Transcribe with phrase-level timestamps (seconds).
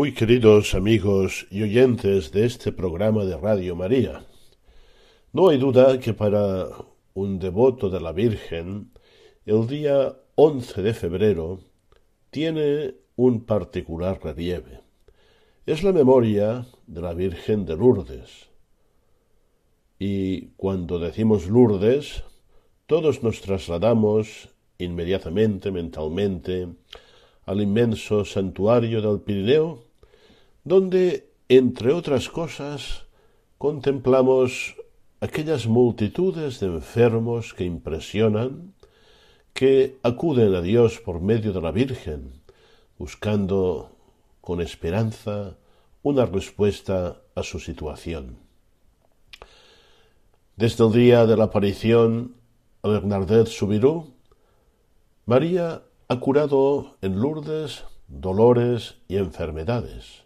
[0.00, 4.24] Muy queridos amigos y oyentes de este programa de Radio María,
[5.34, 6.68] no hay duda que para
[7.12, 8.92] un devoto de la Virgen,
[9.44, 11.60] el día 11 de febrero
[12.30, 14.80] tiene un particular relieve.
[15.66, 18.48] Es la memoria de la Virgen de Lourdes.
[19.98, 22.24] Y cuando decimos Lourdes,
[22.86, 26.68] todos nos trasladamos inmediatamente, mentalmente,
[27.44, 29.89] al inmenso santuario del Pirineo,
[30.64, 33.06] donde, entre otras cosas,
[33.58, 34.76] contemplamos
[35.20, 38.74] aquellas multitudes de enfermos que impresionan,
[39.52, 42.32] que acuden a Dios por medio de la Virgen,
[42.98, 43.96] buscando
[44.40, 45.56] con esperanza
[46.02, 48.38] una respuesta a su situación.
[50.56, 52.36] Desde el día de la aparición
[52.82, 54.14] a Bernadette Subirú,
[55.26, 60.24] María ha curado en Lourdes dolores y enfermedades,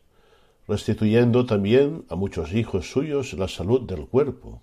[0.67, 4.63] restituyendo también a muchos hijos suyos la salud del cuerpo.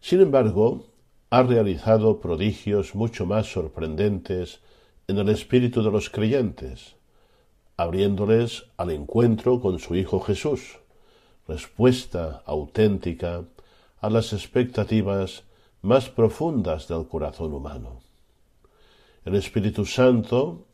[0.00, 0.86] Sin embargo,
[1.30, 4.60] ha realizado prodigios mucho más sorprendentes
[5.06, 6.96] en el espíritu de los creyentes,
[7.76, 10.78] abriéndoles al encuentro con su Hijo Jesús,
[11.46, 13.44] respuesta auténtica
[14.00, 15.44] a las expectativas
[15.82, 18.00] más profundas del corazón humano.
[19.24, 20.66] El Espíritu Santo,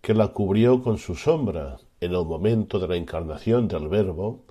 [0.00, 4.44] que la cubrió con su sombra en el momento de la encarnación del Verbo,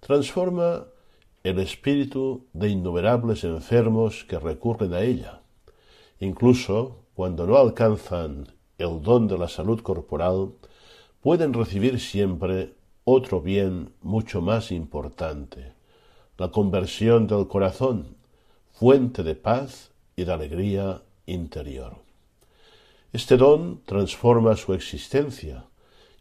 [0.00, 0.86] transforma
[1.44, 5.40] el espíritu de innumerables enfermos que recurren a ella.
[6.18, 10.50] Incluso cuando no alcanzan el don de la salud corporal,
[11.20, 12.74] pueden recibir siempre
[13.04, 15.74] otro bien mucho más importante,
[16.38, 18.16] la conversión del corazón,
[18.72, 21.98] fuente de paz y de alegría interior.
[23.12, 25.64] Este don transforma su existencia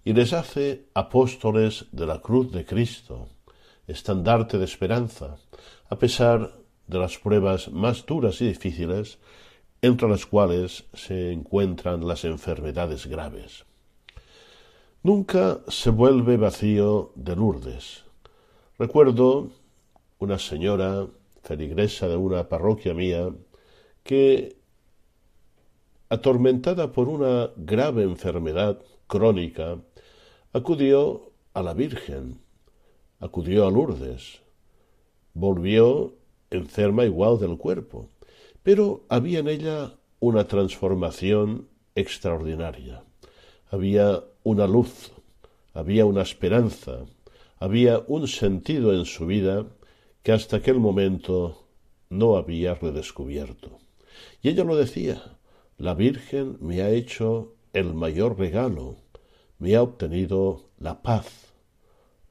[0.05, 3.27] y les hace apóstoles de la cruz de Cristo,
[3.88, 5.38] estandarte de esperanza,
[5.89, 6.53] a pesar
[6.85, 9.17] de las pruebas más duras y difíciles,
[9.81, 13.66] entre las cuales se encuentran las enfermedades graves.
[15.01, 18.03] Nunca se vuelve vacío de Lourdes.
[18.77, 19.49] Recuerdo
[20.19, 21.07] una señora
[21.41, 23.29] feligresa de una parroquia mía
[24.03, 24.57] que,
[26.09, 29.79] atormentada por una grave enfermedad crónica,
[30.55, 32.39] acudió a la Virgen
[33.19, 34.39] acudió a Lourdes,
[35.33, 36.16] volvió
[36.49, 38.07] enferma igual del cuerpo,
[38.63, 43.03] pero había en ella una transformación extraordinaria.
[43.69, 45.11] Había una luz,
[45.73, 47.05] había una esperanza,
[47.59, 49.66] había un sentido en su vida
[50.23, 51.67] que hasta aquel momento
[52.09, 53.79] no había redescubierto.
[54.41, 55.37] Y ella lo decía,
[55.77, 58.95] la Virgen me ha hecho el mayor regalo,
[59.59, 61.53] me ha obtenido la paz,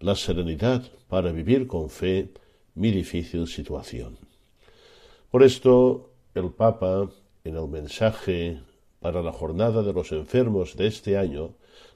[0.01, 2.31] la serenidad para vivir con fe
[2.75, 4.19] mi difícil situación.
[5.31, 7.11] Por esto, el Papa,
[7.45, 8.61] en el mensaje
[9.01, 11.55] para la jornada de los enfermos de este año,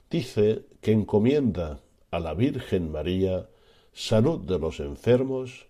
[0.09, 1.79] dice que encomienda
[2.11, 3.49] a la Virgen María
[3.93, 5.67] salud de los enfermos,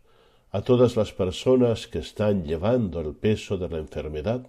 [0.51, 4.47] a todas las personas que están llevando el peso de la enfermedad,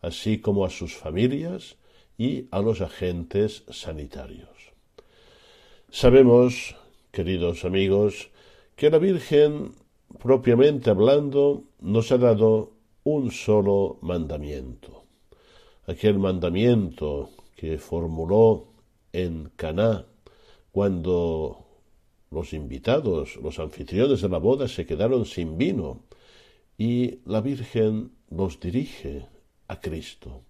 [0.00, 1.76] así como a sus familias
[2.18, 4.72] y a los agentes sanitarios.
[5.90, 6.76] Sabemos
[7.12, 8.30] queridos amigos,
[8.74, 9.74] que la Virgen,
[10.18, 12.72] propiamente hablando, nos ha dado
[13.04, 15.04] un solo mandamiento.
[15.86, 18.66] Aquel mandamiento que formuló
[19.12, 20.06] en Caná
[20.72, 21.66] cuando
[22.30, 26.04] los invitados, los anfitriones de la boda se quedaron sin vino
[26.78, 29.26] y la Virgen los dirige
[29.68, 30.44] a Cristo.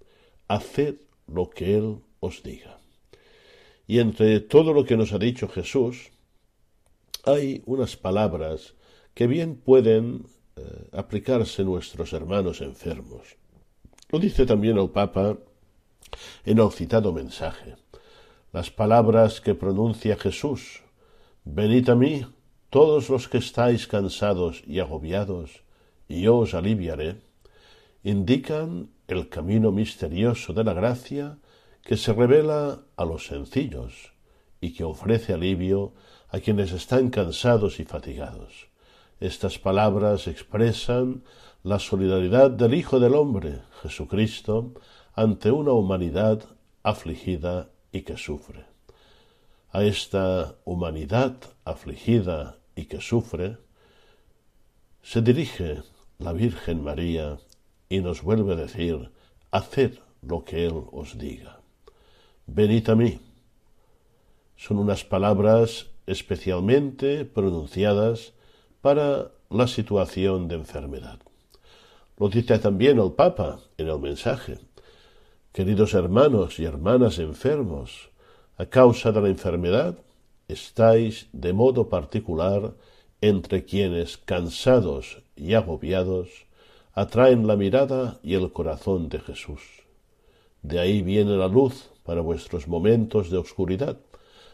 [0.46, 0.96] Haced
[1.26, 2.78] lo que Él os diga.
[3.86, 6.10] Y entre todo lo que nos ha dicho Jesús,
[7.24, 8.74] hay unas palabras
[9.14, 10.26] que bien pueden
[10.56, 13.36] eh, aplicarse nuestros hermanos enfermos.
[14.10, 15.38] Lo dice también el Papa
[16.44, 17.76] en el citado mensaje.
[18.52, 20.82] Las palabras que pronuncia Jesús,
[21.44, 22.26] venid a mí
[22.70, 25.62] todos los que estáis cansados y agobiados,
[26.08, 27.16] y yo os aliviaré,
[28.02, 31.38] indican el camino misterioso de la gracia
[31.82, 34.12] que se revela a los sencillos
[34.60, 35.92] y que ofrece alivio
[36.28, 38.68] a quienes están cansados y fatigados.
[39.20, 41.22] Estas palabras expresan
[41.62, 44.74] la solidaridad del Hijo del Hombre, Jesucristo,
[45.14, 46.42] ante una humanidad
[46.82, 48.64] afligida y que sufre.
[49.70, 53.58] A esta humanidad afligida y que sufre,
[55.02, 55.82] se dirige
[56.18, 57.38] la Virgen María
[57.92, 59.10] y nos vuelve a decir,
[59.50, 61.60] haced lo que Él os diga.
[62.46, 63.20] Venid a mí.
[64.56, 68.32] Son unas palabras especialmente pronunciadas
[68.80, 71.18] para la situación de enfermedad.
[72.16, 74.58] Lo dice también el Papa en el mensaje.
[75.52, 78.08] Queridos hermanos y hermanas enfermos,
[78.56, 79.98] a causa de la enfermedad,
[80.48, 82.72] estáis de modo particular
[83.20, 86.46] entre quienes, cansados y agobiados,
[86.94, 89.60] atraen la mirada y el corazón de Jesús.
[90.62, 93.98] De ahí viene la luz para vuestros momentos de oscuridad,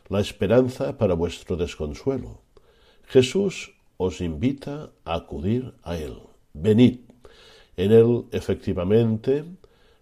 [0.09, 2.41] la esperanza para vuestro desconsuelo.
[3.07, 6.19] Jesús os invita a acudir a Él.
[6.53, 7.01] Venid.
[7.77, 9.45] En Él, efectivamente,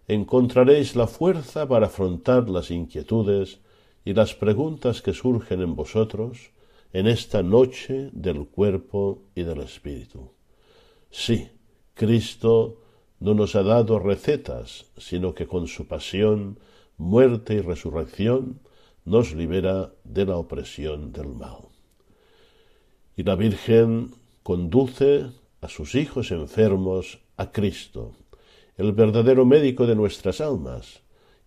[0.07, 3.59] encontraréis la fuerza para afrontar las inquietudes
[4.05, 6.51] y las preguntas que surgen en vosotros
[6.93, 10.31] en esta noche del cuerpo y del espíritu.
[11.09, 11.49] Sí,
[11.97, 12.77] Cristo
[13.19, 16.59] no nos ha dado recetas, sino que con su pasión,
[16.97, 18.59] muerte y resurrección
[19.03, 21.67] nos libera de la opresión del mal.
[23.15, 24.11] Y la Virgen
[24.43, 25.25] conduce
[25.61, 28.13] a sus hijos enfermos a Cristo,
[28.77, 31.01] el verdadero médico de nuestras almas,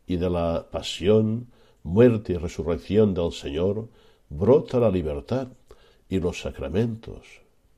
[0.06, 1.46] y de la pasión,
[1.84, 3.88] muerte y resurrección del Señor
[4.28, 5.48] brota la libertad
[6.08, 7.20] y los sacramentos,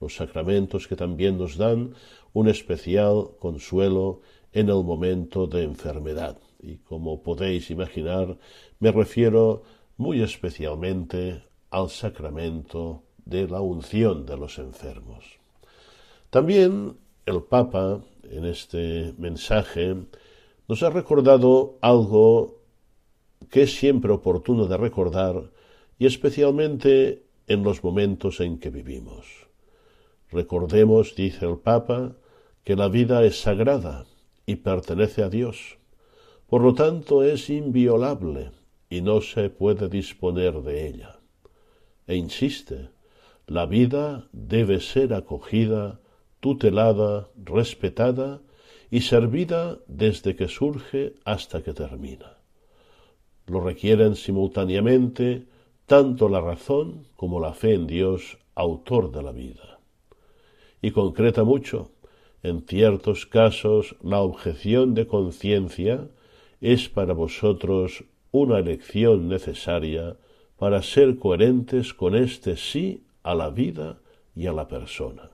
[0.01, 1.95] los sacramentos que también nos dan
[2.32, 4.20] un especial consuelo
[4.52, 6.38] en el momento de enfermedad.
[6.61, 8.38] Y como podéis imaginar,
[8.79, 9.62] me refiero
[9.96, 15.25] muy especialmente al sacramento de la unción de los enfermos.
[16.31, 16.96] También
[17.26, 19.96] el Papa, en este mensaje,
[20.69, 22.62] nos ha recordado algo
[23.50, 25.50] que es siempre oportuno de recordar
[25.99, 29.26] y especialmente en los momentos en que vivimos.
[30.31, 32.17] Recordemos, dice el Papa,
[32.64, 34.06] que la vida es sagrada
[34.47, 35.79] y pertenece a Dios.
[36.47, 38.50] Por lo tanto, es inviolable
[38.91, 41.19] y no se puede disponer de ella.
[42.06, 42.91] E insiste,
[43.47, 46.00] la vida debe ser acogida,
[46.41, 48.41] tutelada, respetada
[48.91, 52.37] y servida desde que surge hasta que termina.
[53.47, 55.47] Lo requieren simultáneamente
[55.87, 59.81] tanto la razón como la fe en Dios, autor de la vida.
[60.81, 61.92] Y concreta mucho,
[62.43, 66.08] en ciertos casos la objeción de conciencia
[66.61, 70.17] es para vosotros una elección necesaria
[70.58, 73.99] para ser coherentes con este sí a la vida
[74.34, 75.31] y a la persona.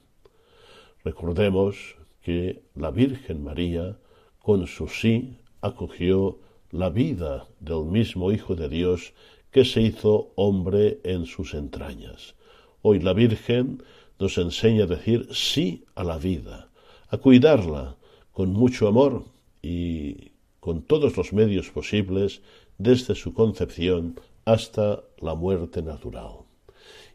[1.05, 3.99] Recordemos que la Virgen María,
[4.38, 6.38] con su sí, acogió
[6.71, 9.15] la vida del mismo Hijo de Dios
[9.50, 12.35] que se hizo hombre en sus entrañas.
[12.83, 13.83] Hoy la Virgen
[14.19, 16.68] nos enseña a decir sí a la vida,
[17.11, 17.97] a cuidarla
[18.33, 19.25] con mucho amor
[19.62, 22.43] y con todos los medios posibles
[22.79, 26.41] desde su concepción hasta la muerte natural.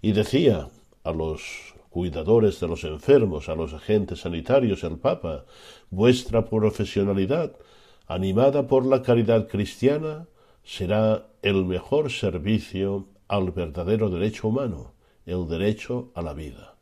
[0.02, 0.70] Y decía
[1.04, 5.46] a los cuidadores de los enfermos, a los agentes sanitarios, el Papa,
[5.90, 7.54] vuestra profesionalidad,
[8.08, 10.28] animada por la caridad cristiana,
[10.64, 14.94] será el mejor servicio al verdadero derecho humano,
[15.26, 16.73] el derecho a la vida.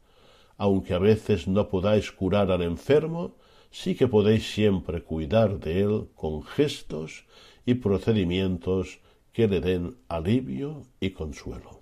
[0.66, 3.34] Aunque a veces no podáis curar al enfermo,
[3.72, 7.26] sí que podéis siempre cuidar de él con gestos
[7.66, 9.00] y procedimientos
[9.34, 11.82] que le den alivio y consuelo.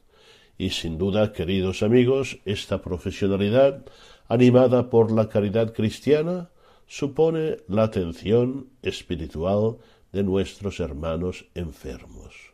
[0.57, 3.83] Y sin duda, queridos amigos, esta profesionalidad,
[4.29, 6.49] animada por la caridad cristiana,
[6.87, 9.79] supone la atención espiritual
[10.13, 12.48] de nuestros hermanos enfermos.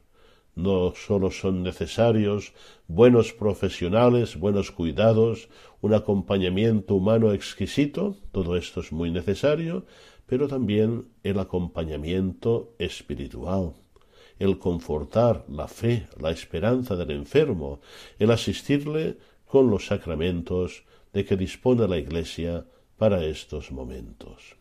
[0.56, 2.54] No sólo son necesarios
[2.88, 5.50] buenos profesionales, buenos cuidados,
[5.82, 9.86] un acompañamiento humano exquisito, todo esto es muy necesario,
[10.26, 13.74] pero también el acompañamiento espiritual,
[14.40, 17.82] el confortar la fe, la esperanza del enfermo,
[18.18, 22.66] el asistirle con los sacramentos de que dispone la Iglesia
[22.98, 24.56] para estos momentos.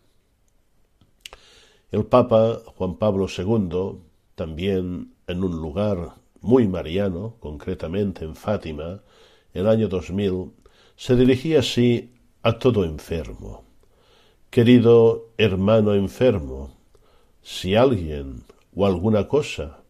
[1.90, 4.00] El Papa Juan Pablo II,
[4.34, 9.02] también en un lugar muy mariano, concretamente en Fátima,
[9.52, 10.52] el año 2000,
[10.96, 12.12] se dirigía así
[12.42, 13.64] a todo enfermo.
[14.50, 16.76] Querido hermano enfermo,
[17.42, 19.82] si alguien o alguna cosa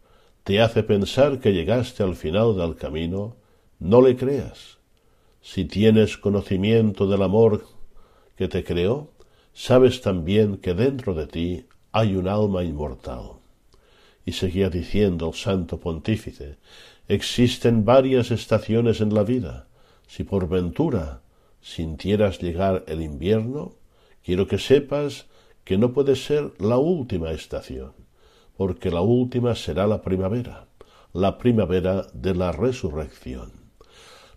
[0.44, 3.36] te hace pensar que llegaste al final del camino,
[3.78, 4.78] no le creas.
[5.40, 7.66] Si tienes conocimiento del amor
[8.36, 9.10] que te creó,
[9.52, 13.43] sabes también que dentro de ti hay un alma inmortal.
[14.24, 16.56] Y seguía diciendo el santo pontífice,
[17.08, 19.66] existen varias estaciones en la vida.
[20.06, 21.20] Si por ventura
[21.60, 23.74] sintieras llegar el invierno,
[24.24, 25.26] quiero que sepas
[25.64, 27.92] que no puede ser la última estación
[28.56, 30.66] porque la última será la primavera,
[31.12, 33.52] la primavera de la resurrección.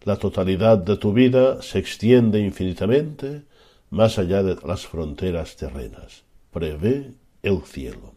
[0.03, 3.43] La totalidad de tu vida se extiende infinitamente
[3.89, 6.23] más allá de las fronteras terrenas.
[6.51, 7.13] Prevé
[7.43, 8.16] el cielo.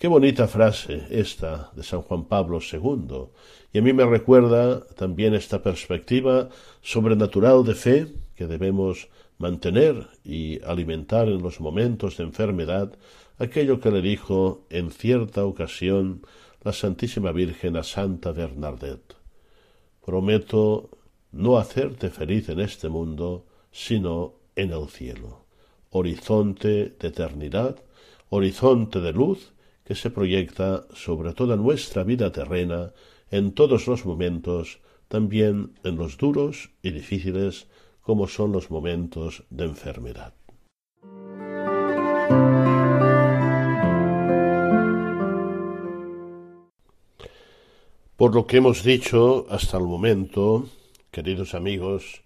[0.00, 3.26] Qué bonita frase esta de San Juan Pablo II,
[3.70, 6.48] y a mí me recuerda también esta perspectiva
[6.80, 12.96] sobrenatural de fe que debemos mantener y alimentar en los momentos de enfermedad
[13.36, 16.22] aquello que le dijo en cierta ocasión
[16.62, 19.16] la Santísima Virgen a Santa Bernadette.
[20.02, 20.88] Prometo
[21.30, 25.44] no hacerte feliz en este mundo, sino en el cielo.
[25.90, 27.76] Horizonte de eternidad,
[28.30, 29.52] horizonte de luz
[29.90, 32.92] que se proyecta sobre toda nuestra vida terrena
[33.28, 34.78] en todos los momentos,
[35.08, 37.66] también en los duros y difíciles
[38.00, 40.32] como son los momentos de enfermedad.
[48.16, 50.68] Por lo que hemos dicho hasta el momento,
[51.10, 52.22] queridos amigos,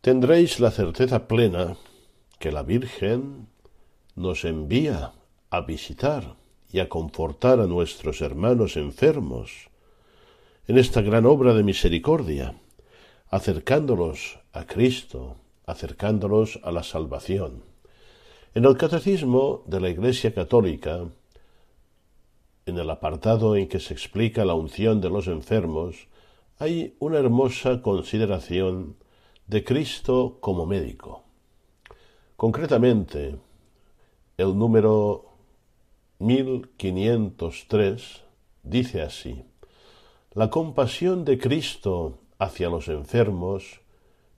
[0.00, 1.76] tendréis la certeza plena
[2.38, 3.48] que la Virgen
[4.14, 5.10] nos envía
[5.50, 6.40] a visitar
[6.72, 9.68] y a confortar a nuestros hermanos enfermos
[10.66, 12.54] en esta gran obra de misericordia,
[13.28, 15.36] acercándolos a Cristo,
[15.66, 17.62] acercándolos a la salvación.
[18.54, 21.08] En el Catecismo de la Iglesia Católica,
[22.64, 26.08] en el apartado en que se explica la unción de los enfermos,
[26.58, 28.96] hay una hermosa consideración
[29.46, 31.24] de Cristo como médico.
[32.36, 33.36] Concretamente,
[34.38, 35.31] el número
[36.22, 38.22] 1503
[38.62, 39.44] dice así,
[40.32, 43.80] La compasión de Cristo hacia los enfermos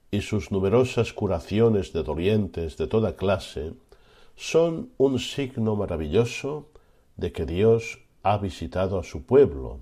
[0.09, 3.73] y sus numerosas curaciones de dolientes de toda clase
[4.35, 6.71] son un signo maravilloso
[7.17, 9.81] de que Dios ha visitado a su pueblo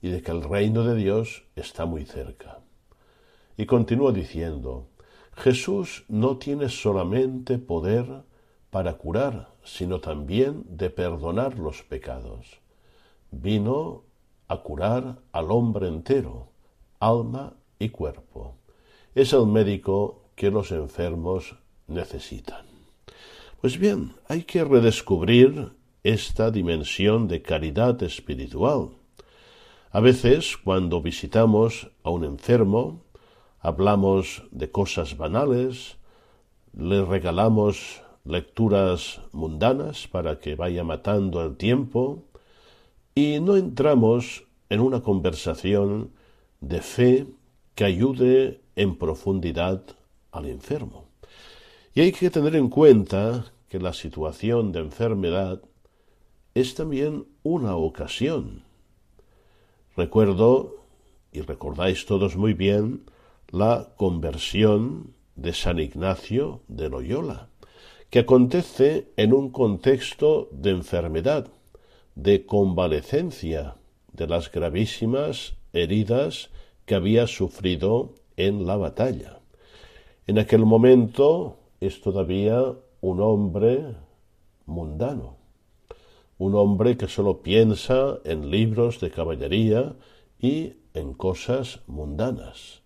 [0.00, 2.60] y de que el reino de Dios está muy cerca.
[3.58, 4.88] Y continúa diciendo,
[5.36, 8.22] Jesús no tiene solamente poder
[8.70, 12.60] para curar, sino también de perdonar los pecados.
[13.30, 14.04] Vino
[14.48, 16.48] a curar al hombre entero,
[17.00, 18.56] alma y cuerpo.
[19.14, 22.66] Es el médico que los enfermos necesitan.
[23.60, 28.90] Pues bien, hay que redescubrir esta dimensión de caridad espiritual.
[29.90, 33.04] A veces, cuando visitamos a un enfermo,
[33.60, 35.96] hablamos de cosas banales,
[36.76, 42.24] le regalamos lecturas mundanas para que vaya matando el tiempo
[43.14, 46.12] y no entramos en una conversación
[46.60, 47.26] de fe
[47.74, 49.82] que ayude en profundidad
[50.30, 51.06] al enfermo.
[51.94, 55.60] Y hay que tener en cuenta que la situación de enfermedad
[56.54, 58.64] es también una ocasión.
[59.96, 60.84] Recuerdo,
[61.32, 63.04] y recordáis todos muy bien,
[63.50, 67.48] la conversión de San Ignacio de Loyola,
[68.12, 71.48] que acontece en un contexto de enfermedad,
[72.14, 73.74] de convalecencia
[74.12, 76.50] de las gravísimas heridas
[76.84, 79.40] que había sufrido en la batalla.
[80.28, 82.62] En aquel momento es todavía
[83.00, 83.96] un hombre
[84.66, 85.42] mundano
[86.42, 89.94] un hombre que sólo piensa en libros de caballería
[90.40, 92.82] y en cosas mundanas.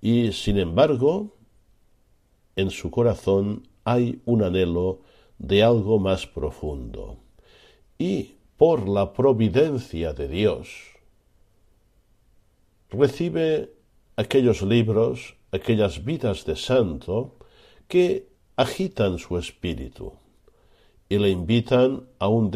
[0.00, 1.34] Y sin embargo,
[2.54, 5.00] en su corazón hay un anhelo
[5.38, 7.16] de algo más profundo.
[7.98, 10.68] Y por la providencia de Dios,
[12.90, 13.72] recibe
[14.16, 17.36] aquellos libros, aquellas vidas de santo
[17.86, 20.12] que agitan su espíritu
[21.08, 22.50] y le invitan a un,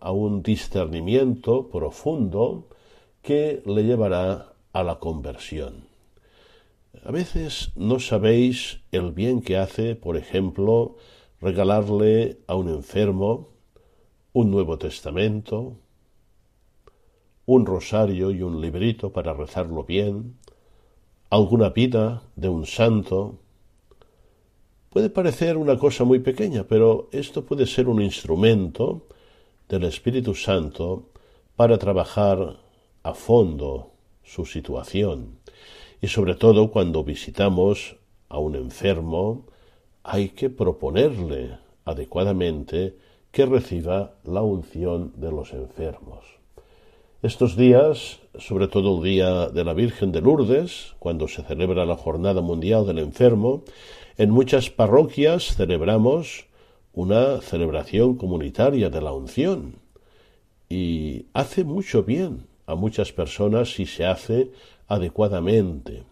[0.00, 2.68] a un discernimiento profundo
[3.20, 5.91] que le llevará a la conversión.
[7.00, 10.96] A veces no sabéis el bien que hace, por ejemplo,
[11.40, 13.48] regalarle a un enfermo
[14.34, 15.78] un Nuevo Testamento,
[17.46, 20.36] un rosario y un librito para rezarlo bien,
[21.30, 23.38] alguna vida de un santo.
[24.90, 29.08] Puede parecer una cosa muy pequeña, pero esto puede ser un instrumento
[29.66, 31.08] del Espíritu Santo
[31.56, 32.58] para trabajar
[33.02, 35.41] a fondo su situación.
[36.02, 37.96] Y sobre todo cuando visitamos
[38.28, 39.46] a un enfermo,
[40.02, 42.96] hay que proponerle adecuadamente
[43.30, 46.24] que reciba la unción de los enfermos.
[47.22, 51.96] Estos días, sobre todo el día de la Virgen de Lourdes, cuando se celebra la
[51.96, 53.62] Jornada Mundial del Enfermo,
[54.18, 56.46] en muchas parroquias celebramos
[56.94, 59.76] una celebración comunitaria de la unción.
[60.68, 64.50] Y hace mucho bien a muchas personas si se hace
[64.92, 66.04] adecuadamente.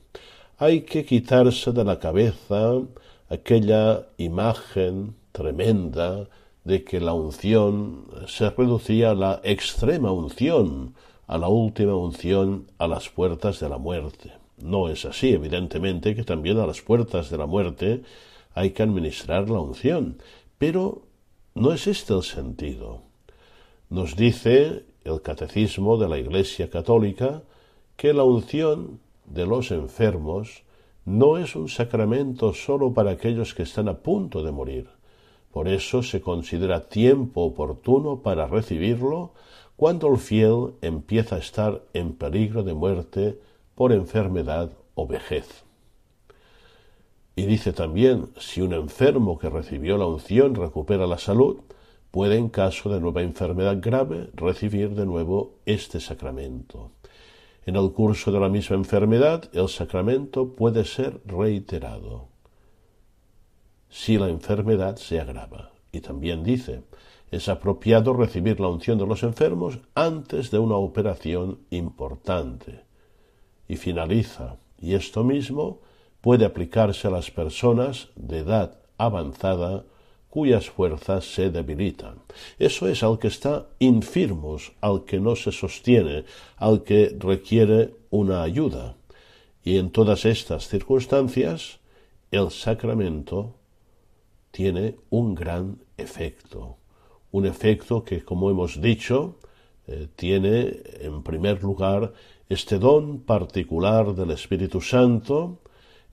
[0.57, 2.81] Hay que quitarse de la cabeza
[3.29, 6.29] aquella imagen tremenda
[6.65, 10.95] de que la unción se reducía a la extrema unción,
[11.27, 14.33] a la última unción a las puertas de la muerte.
[14.57, 18.03] No es así, evidentemente que también a las puertas de la muerte
[18.55, 20.17] hay que administrar la unción,
[20.57, 21.03] pero
[21.55, 23.03] no es este el sentido.
[23.91, 27.43] Nos dice el catecismo de la Iglesia Católica
[28.01, 30.63] que la unción de los enfermos
[31.05, 34.89] no es un sacramento sólo para aquellos que están a punto de morir,
[35.53, 39.35] por eso se considera tiempo oportuno para recibirlo
[39.77, 43.39] cuando el fiel empieza a estar en peligro de muerte
[43.75, 45.67] por enfermedad o vejez.
[47.37, 51.59] Y dice también, si un enfermo que recibió la unción recupera la salud,
[52.11, 56.93] puede en caso de nueva enfermedad grave recibir de nuevo este sacramento.
[57.67, 62.29] En el curso de la misma enfermedad, el sacramento puede ser reiterado
[63.91, 65.73] si la enfermedad se agrava.
[65.93, 66.85] Y también dice,
[67.31, 72.85] es apropiado recibir la unción de los enfermos antes de una operación importante.
[73.69, 75.81] Y finaliza, y esto mismo
[76.21, 79.85] puede aplicarse a las personas de edad avanzada
[80.31, 82.23] cuyas fuerzas se debilitan.
[82.59, 86.25] Eso es al que está infirmos, al que no se sostiene,
[86.57, 88.97] al que requiere una ayuda.
[89.63, 91.81] Y en todas estas circunstancias,
[92.31, 93.57] el sacramento
[94.53, 96.77] tiene un gran efecto.
[97.33, 99.37] Un efecto que, como hemos dicho,
[99.87, 102.13] eh, tiene en primer lugar
[102.49, 105.59] este don particular del Espíritu Santo,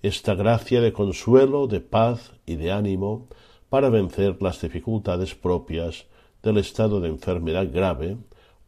[0.01, 3.27] esta gracia de consuelo, de paz y de ánimo
[3.69, 6.05] para vencer las dificultades propias
[6.43, 8.17] del estado de enfermedad grave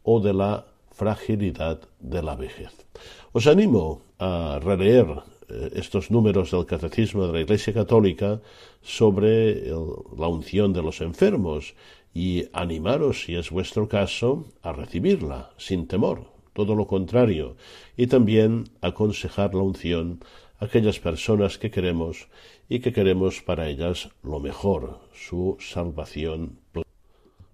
[0.02, 2.86] o de la fragilidad de la vejez.
[3.32, 5.06] Os animo a releer
[5.48, 8.40] eh, estos números del Catecismo de la Iglesia Católica
[8.82, 11.74] sobre la unción de los enfermos
[12.12, 17.56] y animaros, si es vuestro caso, a recibirla sin temor, todo lo contrario,
[17.96, 20.20] y también aconsejar la unción
[20.58, 22.28] a aquellas personas que queremos
[22.70, 26.60] y que queremos para ellas lo mejor, su salvación.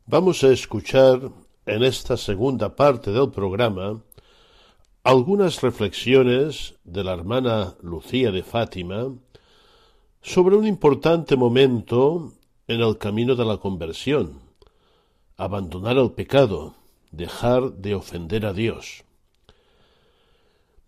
[0.05, 1.33] Vamos a escuchar
[1.65, 4.03] en esta segunda parte del programa
[5.03, 9.15] algunas reflexiones de la hermana Lucía de Fátima
[10.21, 12.35] sobre un importante momento
[12.69, 14.41] en el camino de la conversión,
[15.39, 16.75] abandonar el pecado,
[17.11, 19.03] dejar de ofender a Dios.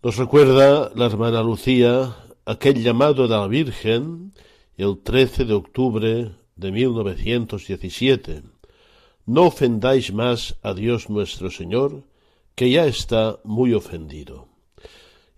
[0.03, 2.14] Nos recuerda la hermana Lucía
[2.49, 4.33] aquel llamado de la Virgen
[4.79, 8.43] el 13 de octubre de 1917.
[9.27, 12.05] No ofendáis más a Dios nuestro Señor,
[12.55, 14.49] que ya está muy ofendido.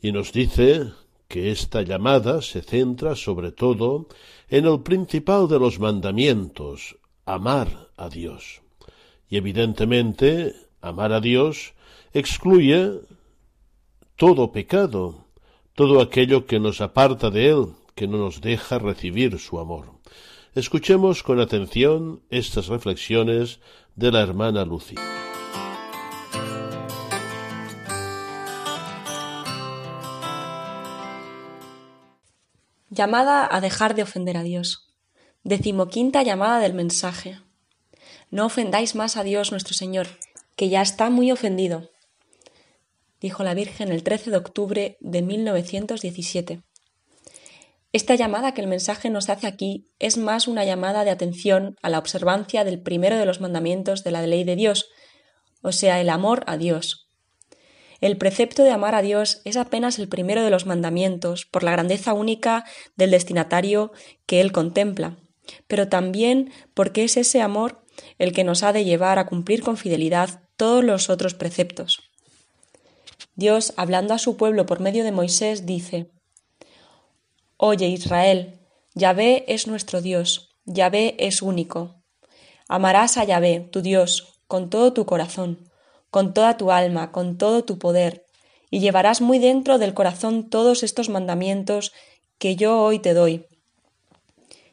[0.01, 0.92] Y nos dice
[1.27, 4.07] que esta llamada se centra sobre todo
[4.49, 6.96] en el principal de los mandamientos,
[7.27, 8.62] amar a Dios.
[9.29, 11.75] Y evidentemente, amar a Dios
[12.12, 13.01] excluye
[14.14, 15.27] todo pecado,
[15.81, 19.95] todo aquello que nos aparta de Él, que no nos deja recibir su amor.
[20.55, 23.61] Escuchemos con atención estas reflexiones
[23.97, 25.01] de la hermana Lucía.
[32.90, 34.93] Llamada a dejar de ofender a Dios.
[35.45, 37.40] Decimoquinta llamada del mensaje.
[38.31, 40.09] No ofendáis más a Dios nuestro Señor,
[40.57, 41.88] que ya está muy ofendido,
[43.20, 46.62] dijo la Virgen el 13 de octubre de 1917.
[47.92, 51.90] Esta llamada que el mensaje nos hace aquí es más una llamada de atención a
[51.90, 54.90] la observancia del primero de los mandamientos de la ley de Dios,
[55.62, 57.09] o sea, el amor a Dios.
[58.00, 61.72] El precepto de amar a Dios es apenas el primero de los mandamientos, por la
[61.72, 62.64] grandeza única
[62.96, 63.92] del destinatario
[64.24, 65.18] que él contempla,
[65.66, 67.85] pero también porque es ese amor
[68.18, 72.10] el que nos ha de llevar a cumplir con fidelidad todos los otros preceptos.
[73.40, 76.11] Dios, hablando a su pueblo por medio de Moisés, dice
[77.57, 78.61] Oye Israel,
[78.94, 81.96] Yahvé es nuestro Dios, Yahvé es único.
[82.68, 85.70] Amarás a Yahvé, tu Dios, con todo tu corazón,
[86.11, 88.26] con toda tu alma, con todo tu poder,
[88.70, 91.92] y llevarás muy dentro del corazón todos estos mandamientos
[92.38, 93.46] que yo hoy te doy.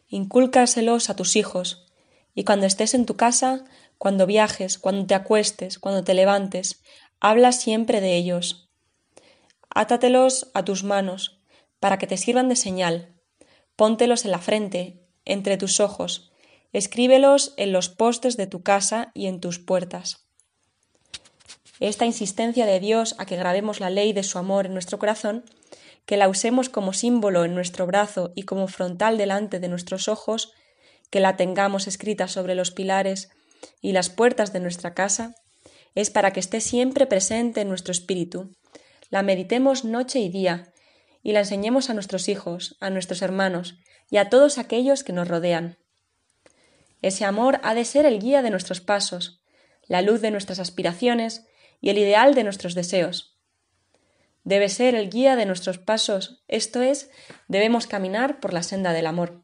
[0.09, 1.87] Incúlcaselos a tus hijos,
[2.35, 3.63] y cuando estés en tu casa,
[3.97, 6.81] cuando viajes, cuando te acuestes, cuando te levantes,
[7.19, 8.69] habla siempre de ellos.
[9.69, 11.41] Átatelos a tus manos,
[11.79, 13.15] para que te sirvan de señal.
[13.75, 16.31] Póntelos en la frente, entre tus ojos,
[16.73, 20.27] escríbelos en los postes de tu casa y en tus puertas.
[21.79, 25.45] Esta insistencia de Dios a que grabemos la ley de su amor en nuestro corazón,
[26.05, 30.53] que la usemos como símbolo en nuestro brazo y como frontal delante de nuestros ojos,
[31.11, 33.29] que la tengamos escrita sobre los pilares
[33.81, 35.35] y las puertas de nuestra casa,
[35.95, 38.55] es para que esté siempre presente en nuestro espíritu,
[39.09, 40.73] la meditemos noche y día,
[41.23, 45.27] y la enseñemos a nuestros hijos, a nuestros hermanos y a todos aquellos que nos
[45.27, 45.77] rodean.
[47.01, 49.41] Ese amor ha de ser el guía de nuestros pasos,
[49.87, 51.45] la luz de nuestras aspiraciones
[51.81, 53.37] y el ideal de nuestros deseos.
[54.43, 57.09] Debe ser el guía de nuestros pasos, esto es,
[57.47, 59.43] debemos caminar por la senda del amor.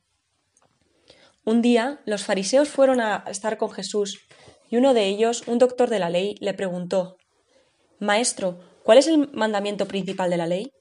[1.45, 4.21] Un día los fariseos fueron a estar con Jesús
[4.73, 7.17] y uno de ellos, un doctor de la ley, le preguntó
[7.99, 10.73] Maestro, ¿cuál es el mandamiento principal de la ley?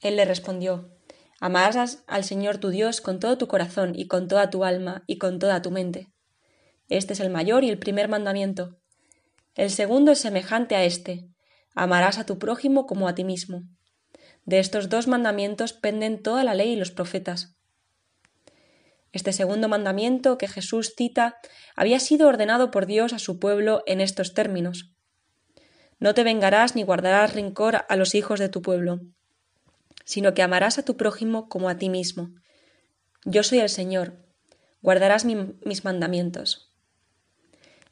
[0.00, 0.96] Él le respondió
[1.38, 5.18] Amarás al Señor tu Dios con todo tu corazón y con toda tu alma y
[5.18, 6.08] con toda tu mente.
[6.88, 8.78] Este es el mayor y el primer mandamiento.
[9.54, 11.28] El segundo es semejante a este.
[11.74, 13.64] Amarás a tu prójimo como a ti mismo.
[14.46, 17.59] De estos dos mandamientos penden toda la ley y los profetas.
[19.12, 21.36] Este segundo mandamiento que Jesús cita
[21.74, 24.92] había sido ordenado por Dios a su pueblo en estos términos.
[25.98, 29.00] No te vengarás ni guardarás rencor a los hijos de tu pueblo,
[30.04, 32.30] sino que amarás a tu prójimo como a ti mismo.
[33.24, 34.14] Yo soy el Señor,
[34.80, 36.72] guardarás mis mandamientos.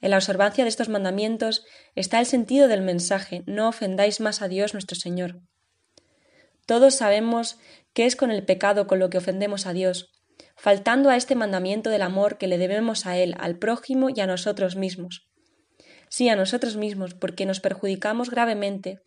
[0.01, 1.65] En la observancia de estos mandamientos
[1.97, 5.41] está el sentido del mensaje no ofendáis más a Dios nuestro Señor.
[6.67, 7.59] Todos sabemos
[7.93, 10.18] qué es con el pecado con lo que ofendemos a Dios,
[10.59, 14.27] faltando a este mandamiento del amor que le debemos a Él, al prójimo y a
[14.27, 15.31] nosotros mismos.
[16.11, 18.99] Sí, a nosotros mismos, porque nos perjudicamos gravemente,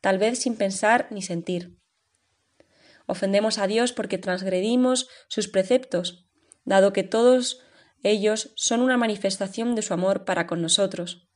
[0.00, 1.76] tal vez sin pensar ni sentir.
[3.06, 6.28] Ofendemos a Dios porque transgredimos sus preceptos,
[6.64, 7.60] dado que todos
[8.02, 11.28] ellos son una manifestación de su amor para con nosotros,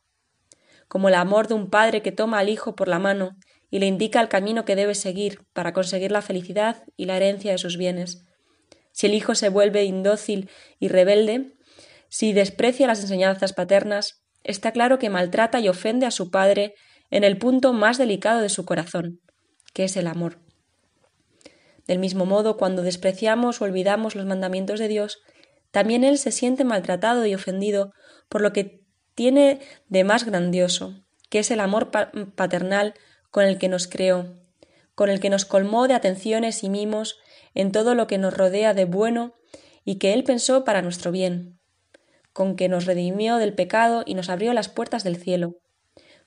[0.86, 3.36] como el amor de un padre que toma al hijo por la mano
[3.70, 7.50] y le indica el camino que debe seguir para conseguir la felicidad y la herencia
[7.50, 8.24] de sus bienes.
[8.94, 11.56] Si el hijo se vuelve indócil y rebelde,
[12.08, 16.74] si desprecia las enseñanzas paternas, está claro que maltrata y ofende a su padre
[17.10, 19.20] en el punto más delicado de su corazón,
[19.72, 20.38] que es el amor.
[21.88, 25.18] Del mismo modo, cuando despreciamos o olvidamos los mandamientos de Dios,
[25.72, 27.92] también él se siente maltratado y ofendido
[28.28, 28.84] por lo que
[29.16, 31.90] tiene de más grandioso, que es el amor
[32.36, 32.94] paternal
[33.32, 34.38] con el que nos creó,
[34.94, 37.18] con el que nos colmó de atenciones y mimos
[37.54, 39.34] en todo lo que nos rodea de bueno
[39.84, 41.58] y que él pensó para nuestro bien,
[42.32, 45.56] con que nos redimió del pecado y nos abrió las puertas del cielo,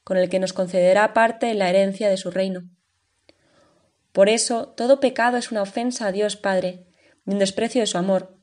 [0.03, 2.69] con el que nos concederá parte en la herencia de su reino.
[4.13, 6.87] Por eso, todo pecado es una ofensa a Dios Padre
[7.25, 8.37] y un desprecio de su amor,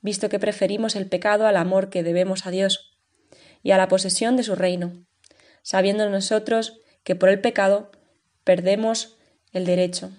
[0.00, 2.98] visto que preferimos el pecado al amor que debemos a Dios
[3.62, 5.04] y a la posesión de su reino,
[5.62, 7.90] sabiendo nosotros que por el pecado
[8.44, 9.16] perdemos
[9.52, 10.10] el derecho.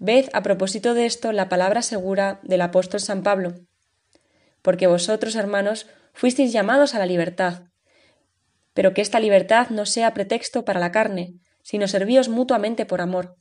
[0.00, 3.54] Ved a propósito de esto la palabra segura del apóstol San Pablo,
[4.60, 7.68] porque vosotros, hermanos, fuisteis llamados a la libertad,
[8.74, 13.36] pero que esta libertad no sea pretexto para la carne, sino servíos mutuamente por amor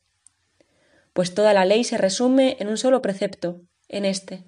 [1.14, 4.46] pues toda la ley se resume en un solo precepto, en este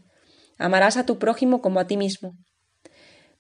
[0.58, 2.38] amarás a tu prójimo como a ti mismo.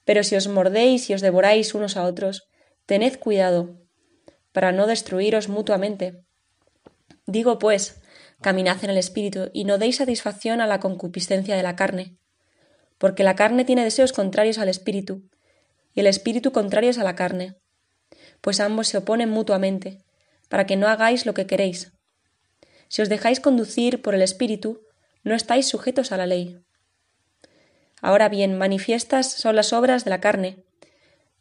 [0.04, 2.50] Pero si os mordéis y os devoráis unos a otros,
[2.88, 3.78] tened cuidado,
[4.52, 6.26] para no destruiros mutuamente.
[7.28, 8.01] Digo, pues,
[8.42, 12.18] caminad en el espíritu y no deis satisfacción a la concupiscencia de la carne,
[12.98, 15.24] porque la carne tiene deseos contrarios al espíritu,
[15.94, 17.56] y el espíritu contrarios a la carne,
[18.42, 20.04] pues ambos se oponen mutuamente,
[20.50, 21.94] para que no hagáis lo que queréis.
[22.92, 24.82] Si os dejáis conducir por el Espíritu,
[25.24, 26.60] no estáis sujetos a la ley.
[28.02, 30.66] Ahora bien, manifiestas son las obras de la carne,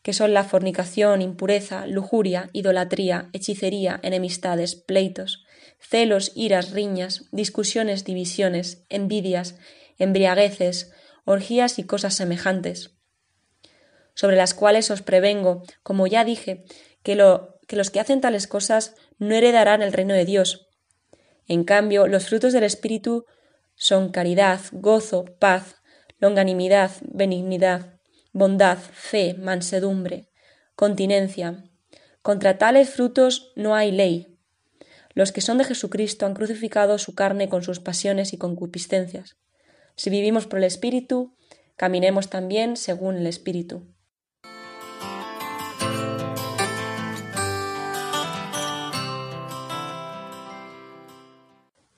[0.03, 5.45] que son la fornicación, impureza, lujuria, idolatría, hechicería, enemistades, pleitos,
[5.81, 9.57] celos, iras, riñas, discusiones, divisiones, envidias,
[9.99, 10.93] embriagueces,
[11.25, 12.97] orgías y cosas semejantes,
[14.15, 16.65] sobre las cuales os prevengo, como ya dije,
[17.03, 20.69] que, lo, que los que hacen tales cosas no heredarán el reino de Dios.
[21.47, 23.25] En cambio, los frutos del Espíritu
[23.75, 25.77] son caridad, gozo, paz,
[26.19, 27.99] longanimidad, benignidad,
[28.33, 30.29] bondad, fe, mansedumbre,
[30.77, 31.65] continencia.
[32.23, 34.30] Contra tales frutos no hay ley.
[35.21, 39.37] Los que son de Jesucristo han crucificado su carne con sus pasiones y concupiscencias.
[39.95, 41.37] Si vivimos por el Espíritu,
[41.77, 43.83] caminemos también según el Espíritu.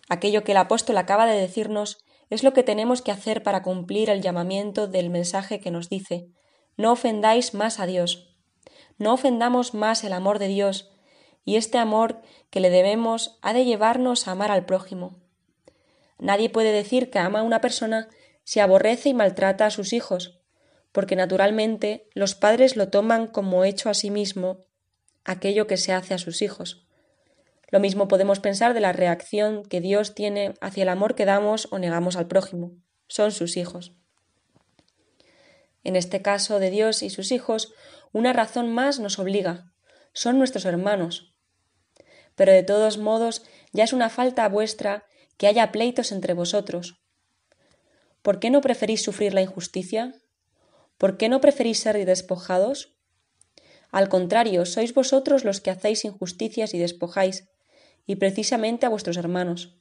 [0.09, 4.11] Aquello que el apóstol acaba de decirnos es lo que tenemos que hacer para cumplir
[4.11, 6.27] el llamamiento del mensaje que nos dice
[6.77, 8.37] no ofendáis más a Dios.
[8.99, 10.92] No ofendamos más el amor de Dios,
[11.45, 15.21] y este amor que le debemos ha de llevarnos a amar al prójimo.
[16.19, 18.09] Nadie puede decir que ama a una persona
[18.45, 20.41] si aborrece y maltrata a sus hijos,
[20.93, 24.59] porque naturalmente los padres lo toman como hecho a sí mismo
[25.25, 26.87] aquello que se hace a sus hijos.
[27.69, 31.69] Lo mismo podemos pensar de la reacción que Dios tiene hacia el amor que damos
[31.71, 32.73] o negamos al prójimo.
[33.09, 33.93] Son sus hijos.
[35.83, 37.73] En este caso de Dios y sus hijos,
[38.13, 39.73] una razón más nos obliga.
[40.13, 41.32] Son nuestros hermanos.
[42.43, 47.01] Pero de todos modos ya es una falta vuestra que haya pleitos entre vosotros.
[48.21, 50.13] ¿Por qué no preferís sufrir la injusticia?
[50.99, 52.97] ¿Por qué no preferís ser despojados?
[53.93, 57.49] Al contrario, sois vosotros los que hacéis injusticias y despojáis,
[58.07, 59.77] y precisamente a vuestros hermanos.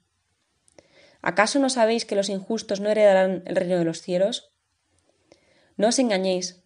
[1.24, 4.52] ¿Acaso no sabéis que los injustos no heredarán el reino de los cielos?
[5.78, 6.62] No os engañéis,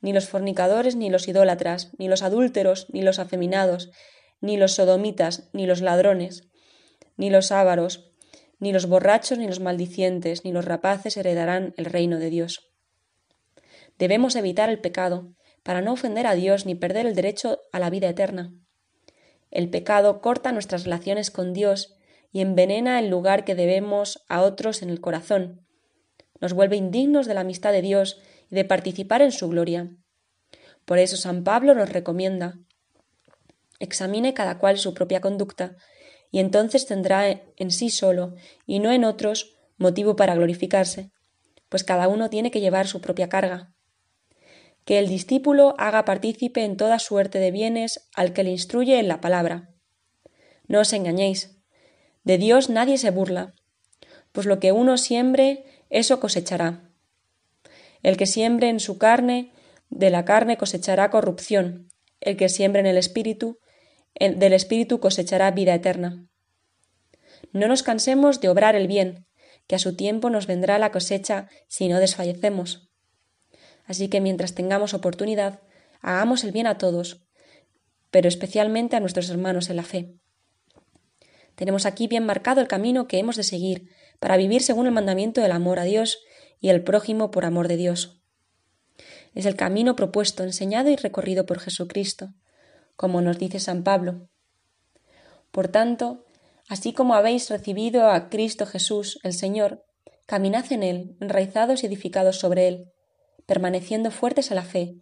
[0.00, 3.92] ni los fornicadores, ni los idólatras, ni los adúlteros, ni los afeminados,
[4.40, 6.48] ni los sodomitas, ni los ladrones,
[7.16, 8.12] ni los ávaros,
[8.58, 12.72] ni los borrachos, ni los maldicientes, ni los rapaces heredarán el reino de Dios.
[13.98, 17.90] Debemos evitar el pecado, para no ofender a Dios ni perder el derecho a la
[17.90, 18.54] vida eterna.
[19.50, 21.96] El pecado corta nuestras relaciones con Dios
[22.32, 25.66] y envenena el lugar que debemos a otros en el corazón.
[26.40, 28.20] Nos vuelve indignos de la amistad de Dios
[28.50, 29.90] y de participar en su gloria.
[30.84, 32.58] Por eso San Pablo nos recomienda
[33.78, 35.76] examine cada cual su propia conducta,
[36.30, 38.34] y entonces tendrá en sí solo,
[38.66, 41.10] y no en otros, motivo para glorificarse,
[41.68, 43.74] pues cada uno tiene que llevar su propia carga
[44.88, 49.06] que el discípulo haga partícipe en toda suerte de bienes al que le instruye en
[49.06, 49.68] la palabra.
[50.66, 51.60] No os engañéis.
[52.24, 53.52] De Dios nadie se burla,
[54.32, 56.90] pues lo que uno siembre, eso cosechará.
[58.02, 59.52] El que siembre en su carne,
[59.90, 61.90] de la carne cosechará corrupción,
[62.22, 63.58] el que siembre en el espíritu,
[64.18, 66.26] del espíritu cosechará vida eterna.
[67.52, 69.26] No nos cansemos de obrar el bien,
[69.66, 72.90] que a su tiempo nos vendrá la cosecha si no desfallecemos.
[73.84, 75.60] Así que mientras tengamos oportunidad,
[76.00, 77.26] hagamos el bien a todos,
[78.10, 80.14] pero especialmente a nuestros hermanos en la fe.
[81.54, 85.40] Tenemos aquí bien marcado el camino que hemos de seguir para vivir según el mandamiento
[85.40, 86.20] del amor a Dios
[86.60, 88.22] y el prójimo por amor de Dios.
[89.34, 92.34] Es el camino propuesto, enseñado y recorrido por Jesucristo,
[92.98, 94.28] como nos dice San Pablo.
[95.52, 96.24] Por tanto,
[96.68, 99.86] así como habéis recibido a Cristo Jesús, el Señor,
[100.26, 102.92] caminad en él, enraizados y edificados sobre él,
[103.46, 104.96] permaneciendo fuertes a la fe,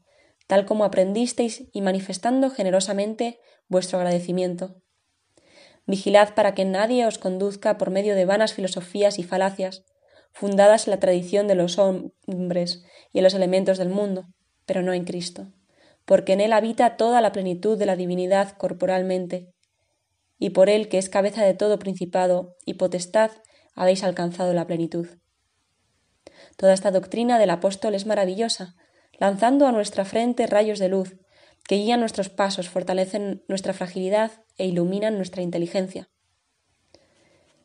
[0.46, 4.76] tal como aprendisteis y manifestando generosamente vuestro agradecimiento.
[5.87, 9.87] Vigilad para que nadie os conduzca por medio de vanas filosofías y falacias,
[10.32, 14.26] fundadas en la tradición de los hombres y en los elementos del mundo,
[14.66, 15.50] pero no en Cristo,
[16.06, 19.52] porque en Él habita toda la plenitud de la divinidad corporalmente,
[20.38, 23.30] y por Él, que es cabeza de todo principado y potestad,
[23.74, 25.08] habéis alcanzado la plenitud.
[26.56, 28.76] Toda esta doctrina del apóstol es maravillosa,
[29.18, 31.16] lanzando a nuestra frente rayos de luz,
[31.66, 36.08] que guían nuestros pasos, fortalecen nuestra fragilidad e iluminan nuestra inteligencia.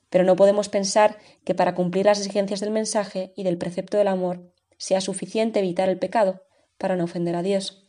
[0.09, 4.07] Pero no podemos pensar que para cumplir las exigencias del mensaje y del precepto del
[4.07, 6.43] amor sea suficiente evitar el pecado
[6.77, 7.80] para no ofender a Dios.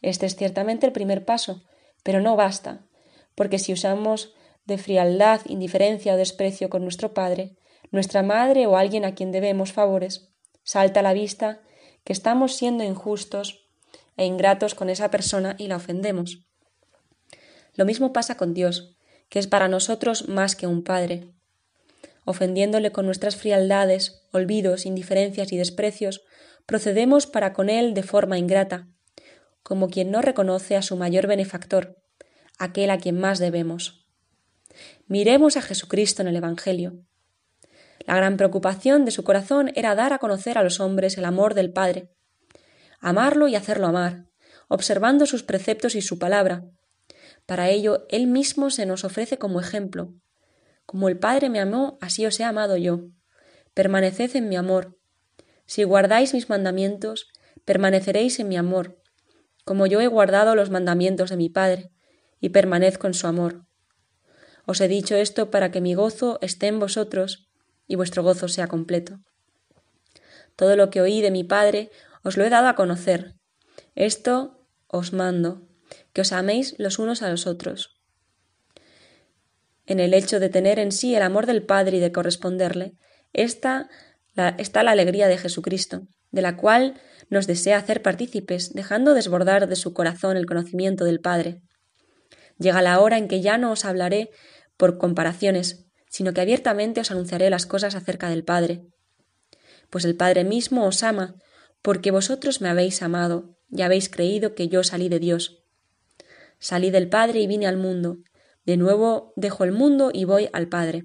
[0.00, 1.64] Este es ciertamente el primer paso,
[2.02, 2.86] pero no basta,
[3.34, 4.34] porque si usamos
[4.64, 7.56] de frialdad, indiferencia o desprecio con nuestro Padre,
[7.90, 10.28] nuestra madre o alguien a quien debemos favores,
[10.62, 11.62] salta a la vista
[12.04, 13.68] que estamos siendo injustos
[14.16, 16.46] e ingratos con esa persona y la ofendemos.
[17.74, 18.96] Lo mismo pasa con Dios,
[19.28, 21.32] que es para nosotros más que un Padre.
[22.24, 26.22] Ofendiéndole con nuestras frialdades, olvidos, indiferencias y desprecios,
[26.66, 28.88] procedemos para con Él de forma ingrata,
[29.62, 31.96] como quien no reconoce a su mayor benefactor,
[32.58, 34.06] aquel a quien más debemos.
[35.06, 37.04] Miremos a Jesucristo en el Evangelio.
[38.06, 41.54] La gran preocupación de su corazón era dar a conocer a los hombres el amor
[41.54, 42.10] del Padre,
[43.00, 44.26] amarlo y hacerlo amar,
[44.68, 46.64] observando sus preceptos y su palabra.
[47.46, 50.14] Para ello, Él mismo se nos ofrece como ejemplo.
[50.86, 53.00] Como el Padre me amó, así os he amado yo.
[53.74, 54.98] Permaneced en mi amor.
[55.66, 57.28] Si guardáis mis mandamientos,
[57.64, 58.98] permaneceréis en mi amor,
[59.68, 61.90] como yo he guardado los mandamientos de mi Padre,
[62.40, 63.66] y permanezco en su amor.
[64.64, 67.50] Os he dicho esto para que mi gozo esté en vosotros
[67.86, 69.18] y vuestro gozo sea completo.
[70.56, 71.90] Todo lo que oí de mi Padre
[72.24, 73.34] os lo he dado a conocer.
[73.94, 75.68] Esto os mando,
[76.14, 78.00] que os améis los unos a los otros.
[79.84, 82.94] En el hecho de tener en sí el amor del Padre y de corresponderle,
[83.34, 83.90] está
[84.32, 86.98] la, está la alegría de Jesucristo, de la cual
[87.30, 91.60] nos desea hacer partícipes, dejando desbordar de su corazón el conocimiento del Padre.
[92.58, 94.30] Llega la hora en que ya no os hablaré
[94.76, 98.86] por comparaciones, sino que abiertamente os anunciaré las cosas acerca del Padre.
[99.90, 101.36] Pues el Padre mismo os ama,
[101.82, 105.64] porque vosotros me habéis amado y habéis creído que yo salí de Dios.
[106.58, 108.18] Salí del Padre y vine al mundo.
[108.64, 111.04] De nuevo dejo el mundo y voy al Padre.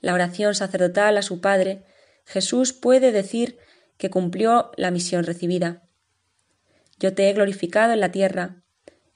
[0.00, 1.84] La oración sacerdotal a su Padre,
[2.26, 3.58] Jesús puede decir
[3.96, 5.82] que cumplió la misión recibida.
[6.98, 8.62] Yo te he glorificado en la tierra,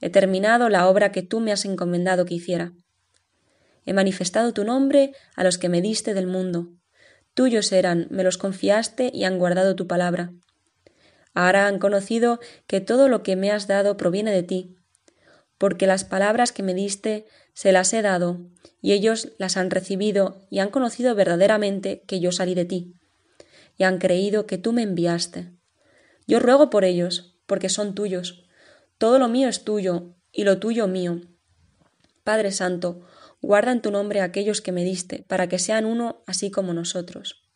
[0.01, 2.73] he terminado la obra que tú me has encomendado que hiciera.
[3.85, 6.69] He manifestado tu nombre a los que me diste del mundo.
[7.33, 10.31] Tuyos eran, me los confiaste y han guardado tu palabra.
[11.33, 14.75] Ahora han conocido que todo lo que me has dado proviene de ti,
[15.57, 18.39] porque las palabras que me diste se las he dado,
[18.81, 22.93] y ellos las han recibido y han conocido verdaderamente que yo salí de ti,
[23.79, 25.53] y han creído que tú me enviaste.
[26.27, 28.45] Yo ruego por ellos, porque son tuyos.
[28.97, 31.21] Todo lo mío es tuyo, y lo tuyo mío.
[32.25, 33.07] Padre Santo,
[33.41, 36.73] guarda en tu nombre a aquellos que me diste, para que sean uno así como
[36.73, 37.49] nosotros.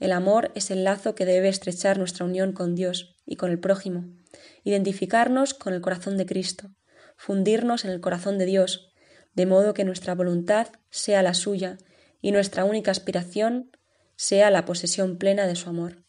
[0.00, 3.60] El amor es el lazo que debe estrechar nuestra unión con Dios y con el
[3.60, 4.06] prójimo,
[4.64, 6.70] identificarnos con el corazón de Cristo,
[7.18, 8.94] fundirnos en el corazón de Dios,
[9.34, 11.76] de modo que nuestra voluntad sea la suya
[12.22, 13.70] y nuestra única aspiración
[14.16, 16.02] sea la posesión plena de su amor.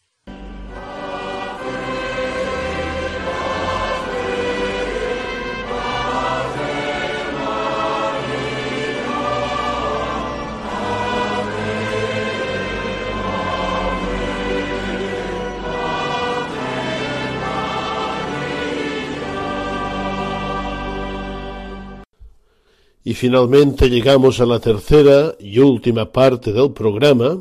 [23.06, 27.38] Y finalmente llegamos a la tercera y última parte del programa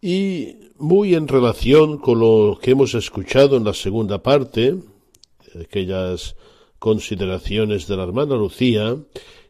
[0.00, 4.76] y muy en relación con lo que hemos escuchado en la segunda parte,
[5.60, 6.36] aquellas
[6.78, 8.96] consideraciones de la hermana Lucía,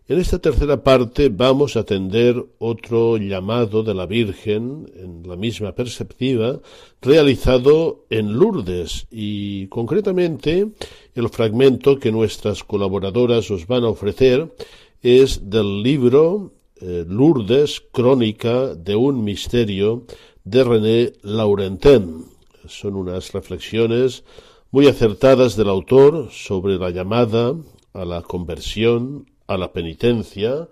[0.08, 5.72] en esta tercera parte vamos a atender otro llamado de la Virgen en la misma
[5.72, 6.60] perspectiva
[7.02, 10.66] realizado en Lourdes y concretamente
[11.14, 14.50] el fragmento que nuestras colaboradoras os van a ofrecer
[15.02, 20.04] es del libro eh, Lourdes, Crónica de un Misterio
[20.50, 22.24] de René Laurentin.
[22.66, 24.24] Son unas reflexiones
[24.70, 27.54] muy acertadas del autor sobre la llamada
[27.92, 30.68] a la conversión, a la penitencia,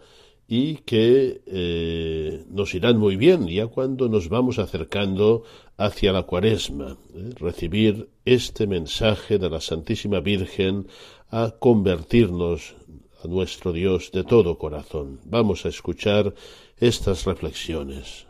[0.48, 5.42] y que eh, nos irán muy bien ya cuando nos vamos acercando
[5.76, 7.30] hacia la cuaresma, ¿eh?
[7.36, 10.86] recibir este mensaje de la Santísima Virgen
[11.30, 12.76] a convertirnos
[13.24, 15.20] nuestro Dios de todo corazón.
[15.24, 16.32] Vamos a escuchar
[16.78, 18.26] estas reflexiones.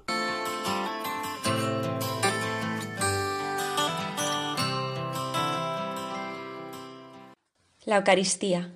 [7.86, 8.74] La Eucaristía.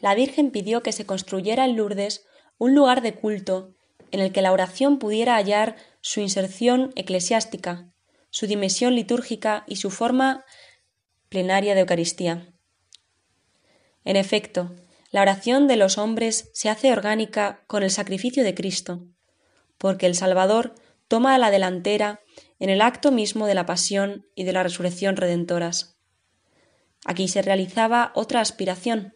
[0.00, 2.26] La Virgen pidió que se construyera en Lourdes
[2.58, 3.76] un lugar de culto
[4.10, 7.92] en el que la oración pudiera hallar su inserción eclesiástica,
[8.30, 10.44] su dimensión litúrgica y su forma
[11.28, 12.52] plenaria de Eucaristía.
[14.04, 14.74] En efecto,
[15.12, 19.06] la oración de los hombres se hace orgánica con el sacrificio de Cristo,
[19.78, 20.74] porque el Salvador
[21.06, 22.20] toma la delantera
[22.58, 25.93] en el acto mismo de la pasión y de la resurrección redentoras.
[27.04, 29.14] Aquí se realizaba otra aspiración,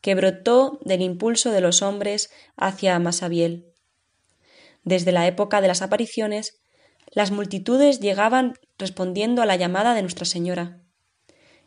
[0.00, 3.66] que brotó del impulso de los hombres hacia Masabiel.
[4.84, 6.60] Desde la época de las apariciones,
[7.10, 10.80] las multitudes llegaban respondiendo a la llamada de Nuestra Señora.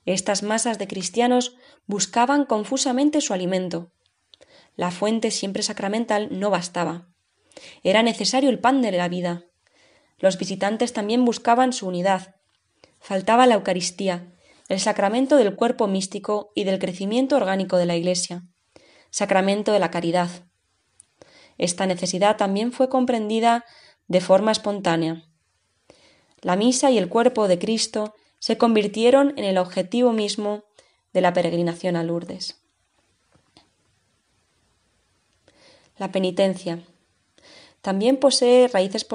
[0.05, 1.55] Estas masas de cristianos
[1.85, 3.91] buscaban confusamente su alimento.
[4.75, 7.07] La fuente siempre sacramental no bastaba.
[7.83, 9.43] Era necesario el pan de la vida.
[10.17, 12.35] Los visitantes también buscaban su unidad.
[12.99, 14.30] Faltaba la Eucaristía,
[14.71, 18.45] el sacramento del cuerpo místico y del crecimiento orgánico de la Iglesia,
[19.09, 20.29] sacramento de la caridad.
[21.57, 23.65] Esta necesidad también fue comprendida
[24.07, 25.25] de forma espontánea.
[26.39, 30.63] La misa y el cuerpo de Cristo se convirtieron en el objetivo mismo
[31.11, 32.61] de la peregrinación a Lourdes.
[35.97, 36.81] La penitencia.
[37.81, 39.05] También posee raíces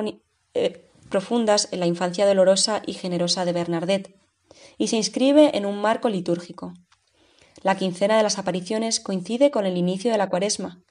[0.53, 4.26] eh, profundas en la infancia dolorosa y generosa de Bernadette,
[4.79, 6.75] y se inscribe en un marco litúrgico.
[7.63, 10.83] La quincena de las apariciones coincide con el inicio de la cuaresma.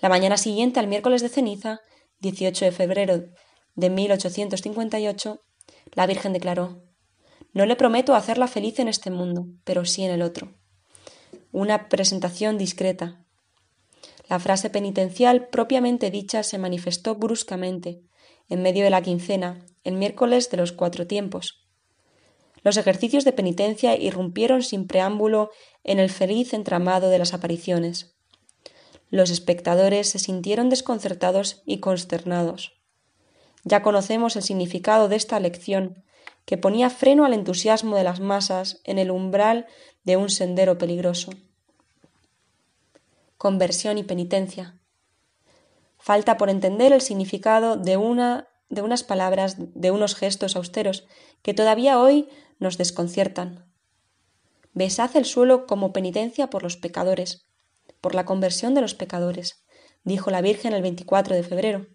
[0.00, 1.80] La mañana siguiente al miércoles de ceniza,
[2.20, 3.24] 18 de febrero
[3.74, 5.40] de 1858,
[5.92, 6.82] la Virgen declaró
[7.52, 10.52] No le prometo hacerla feliz en este mundo, pero sí en el otro.
[11.52, 13.24] Una presentación discreta.
[14.28, 18.00] La frase penitencial propiamente dicha se manifestó bruscamente,
[18.48, 21.59] en medio de la quincena, el miércoles de los cuatro tiempos.
[22.62, 25.50] Los ejercicios de penitencia irrumpieron sin preámbulo
[25.84, 28.14] en el feliz entramado de las apariciones.
[29.08, 32.80] Los espectadores se sintieron desconcertados y consternados.
[33.64, 36.04] Ya conocemos el significado de esta lección,
[36.44, 39.66] que ponía freno al entusiasmo de las masas en el umbral
[40.04, 41.30] de un sendero peligroso.
[43.36, 44.78] Conversión y penitencia.
[45.98, 51.06] Falta por entender el significado de una de unas palabras, de unos gestos austeros,
[51.42, 53.70] que todavía hoy nos desconciertan.
[54.72, 57.48] Besad el suelo como penitencia por los pecadores,
[58.00, 59.64] por la conversión de los pecadores,
[60.04, 61.86] dijo la Virgen el 24 de febrero.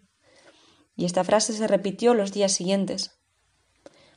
[0.94, 3.18] Y esta frase se repitió los días siguientes.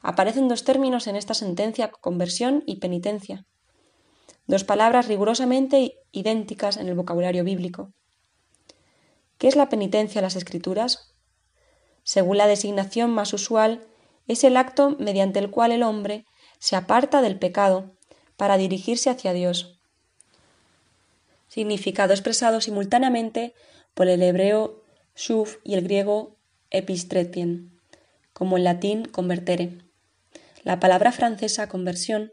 [0.02, 3.46] Aparecen dos términos en esta sentencia, conversión y penitencia,
[4.48, 7.94] dos palabras rigurosamente idénticas en el vocabulario bíblico.
[9.38, 11.16] ¿Qué es la penitencia en las Escrituras?
[12.10, 13.82] Según la designación más usual,
[14.28, 16.26] es el acto mediante el cual el hombre
[16.58, 17.92] se aparta del pecado
[18.36, 19.80] para dirigirse hacia Dios.
[21.50, 23.54] Significado expresado simultáneamente
[23.94, 24.82] por el hebreo
[25.16, 26.36] shuf y el griego
[26.72, 27.80] epistretien,
[28.34, 29.78] como el latín convertere.
[30.64, 32.32] La palabra francesa conversión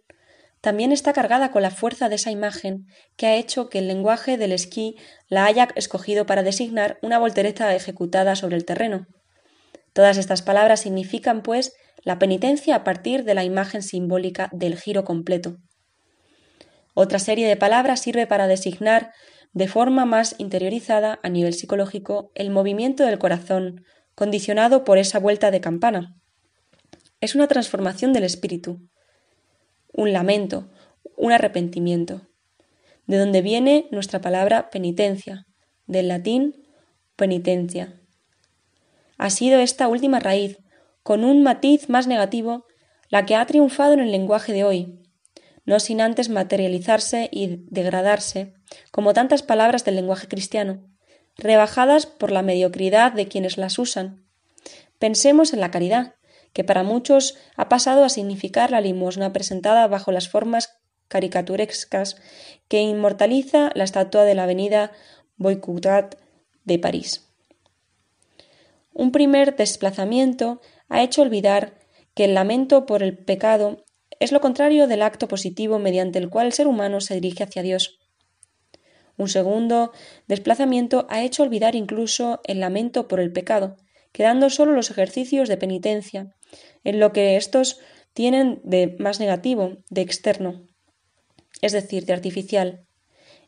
[0.62, 4.38] también está cargada con la fuerza de esa imagen que ha hecho que el lenguaje
[4.38, 4.96] del esquí
[5.28, 9.06] la haya escogido para designar una voltereta ejecutada sobre el terreno.
[9.96, 11.72] Todas estas palabras significan, pues,
[12.02, 15.56] la penitencia a partir de la imagen simbólica del giro completo.
[16.92, 19.14] Otra serie de palabras sirve para designar
[19.54, 25.50] de forma más interiorizada a nivel psicológico el movimiento del corazón, condicionado por esa vuelta
[25.50, 26.14] de campana.
[27.22, 28.86] Es una transformación del espíritu,
[29.94, 30.70] un lamento,
[31.16, 32.28] un arrepentimiento,
[33.06, 35.46] de donde viene nuestra palabra penitencia,
[35.86, 36.66] del latín
[37.16, 38.02] penitencia.
[39.16, 40.58] Ha sido esta última raíz,
[41.02, 42.66] con un matiz más negativo,
[43.08, 44.98] la que ha triunfado en el lenguaje de hoy,
[45.64, 48.54] no sin antes materializarse y degradarse,
[48.90, 50.82] como tantas palabras del lenguaje cristiano,
[51.36, 54.24] rebajadas por la mediocridad de quienes las usan.
[54.98, 56.14] Pensemos en la caridad,
[56.52, 62.16] que para muchos ha pasado a significar la limosna presentada bajo las formas caricaturescas
[62.68, 64.92] que inmortaliza la estatua de la avenida
[65.36, 66.16] Boycoutat
[66.64, 67.25] de París.
[68.98, 71.74] Un primer desplazamiento ha hecho olvidar
[72.14, 73.84] que el lamento por el pecado
[74.20, 77.60] es lo contrario del acto positivo mediante el cual el ser humano se dirige hacia
[77.60, 77.98] Dios.
[79.18, 79.92] Un segundo
[80.28, 83.76] desplazamiento ha hecho olvidar incluso el lamento por el pecado,
[84.12, 86.34] quedando solo los ejercicios de penitencia,
[86.82, 87.78] en lo que éstos
[88.14, 90.68] tienen de más negativo, de externo,
[91.60, 92.85] es decir, de artificial.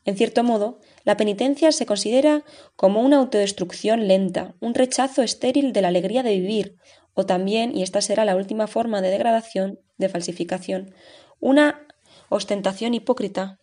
[0.09, 2.43] En cierto modo, la penitencia se considera
[2.77, 6.77] como una autodestrucción lenta, un rechazo estéril de la alegría de vivir,
[7.13, 10.95] o también, y esta será la última forma de degradación, de falsificación,
[11.41, 11.87] una
[12.31, 13.59] ostentación hipócrita.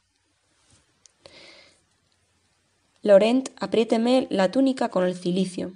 [3.02, 5.72] Laurent, apriéteme la túnica con el cilicio.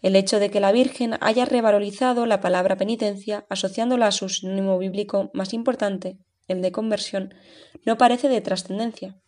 [0.00, 4.78] El hecho de que la Virgen haya revalorizado la palabra penitencia, asociándola a su sinónimo
[4.78, 6.16] bíblico más importante,
[6.48, 7.34] el de conversión,
[7.84, 9.18] no parece de trascendencia.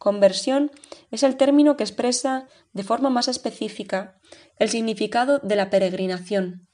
[0.00, 0.70] Conversión
[1.10, 4.18] es el término que expresa de forma más específica
[4.56, 6.66] el significado de la peregrinación.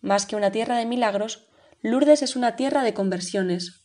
[0.00, 1.50] Más que una tierra de milagros,
[1.82, 3.84] Lourdes es una tierra de conversiones.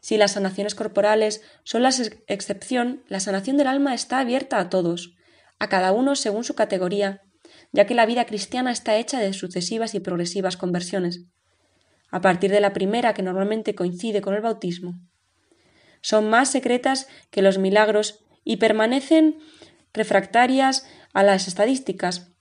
[0.00, 1.90] Si las sanaciones corporales son la
[2.28, 5.14] excepción, la sanación del alma está abierta a todos,
[5.58, 7.20] a cada uno según su categoría,
[7.72, 11.26] ya que la vida cristiana está hecha de sucesivas y progresivas conversiones,
[12.10, 14.94] a partir de la primera que normalmente coincide con el bautismo
[16.02, 19.38] son más secretas que los milagros y permanecen
[19.94, 22.32] refractarias a las estadísticas,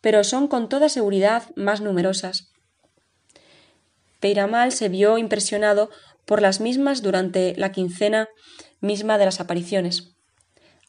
[0.00, 2.52] pero son con toda seguridad más numerosas.
[4.20, 5.90] Peiramal se vio impresionado
[6.24, 8.28] por las mismas durante la quincena
[8.80, 10.14] misma de las apariciones.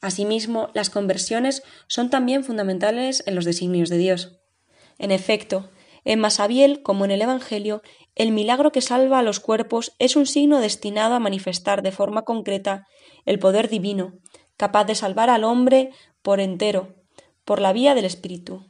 [0.02, 4.40] Asimismo, las conversiones son también fundamentales en los designios de Dios.
[4.98, 5.70] En efecto,
[6.04, 7.82] en Masabiel, como en el Evangelio,
[8.16, 12.24] el milagro que salva a los cuerpos es un signo destinado a manifestar de forma
[12.24, 12.88] concreta
[13.26, 14.14] el poder divino,
[14.58, 15.92] capaz de salvar al hombre
[16.22, 16.96] por entero,
[17.46, 18.66] por la vía del Espíritu.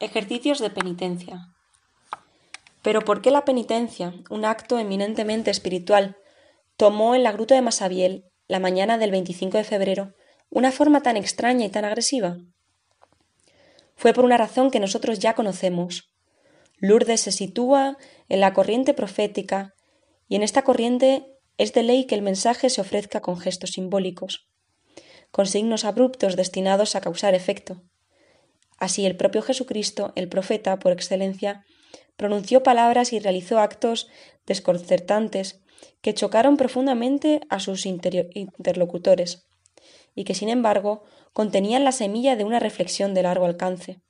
[0.00, 1.54] Ejercicios de penitencia.
[2.82, 6.16] Pero ¿por qué la penitencia, un acto eminentemente espiritual,
[6.76, 10.14] tomó en la gruta de Masabiel, la mañana del 25 de febrero,
[10.50, 12.38] una forma tan extraña y tan agresiva?
[13.96, 16.12] Fue por una razón que nosotros ya conocemos.
[16.78, 17.96] Lourdes se sitúa
[18.28, 19.74] en la corriente profética,
[20.28, 21.26] y en esta corriente
[21.56, 24.48] es de ley que el mensaje se ofrezca con gestos simbólicos,
[25.30, 27.82] con signos abruptos destinados a causar efecto.
[28.78, 31.64] Así el propio Jesucristo, el profeta por excelencia,
[32.16, 34.08] pronunció palabras y realizó actos
[34.46, 35.60] desconcertantes
[36.02, 39.46] que chocaron profundamente a sus interlocutores
[40.16, 44.00] y que, sin embargo, contenían la semilla de una reflexión de largo alcance.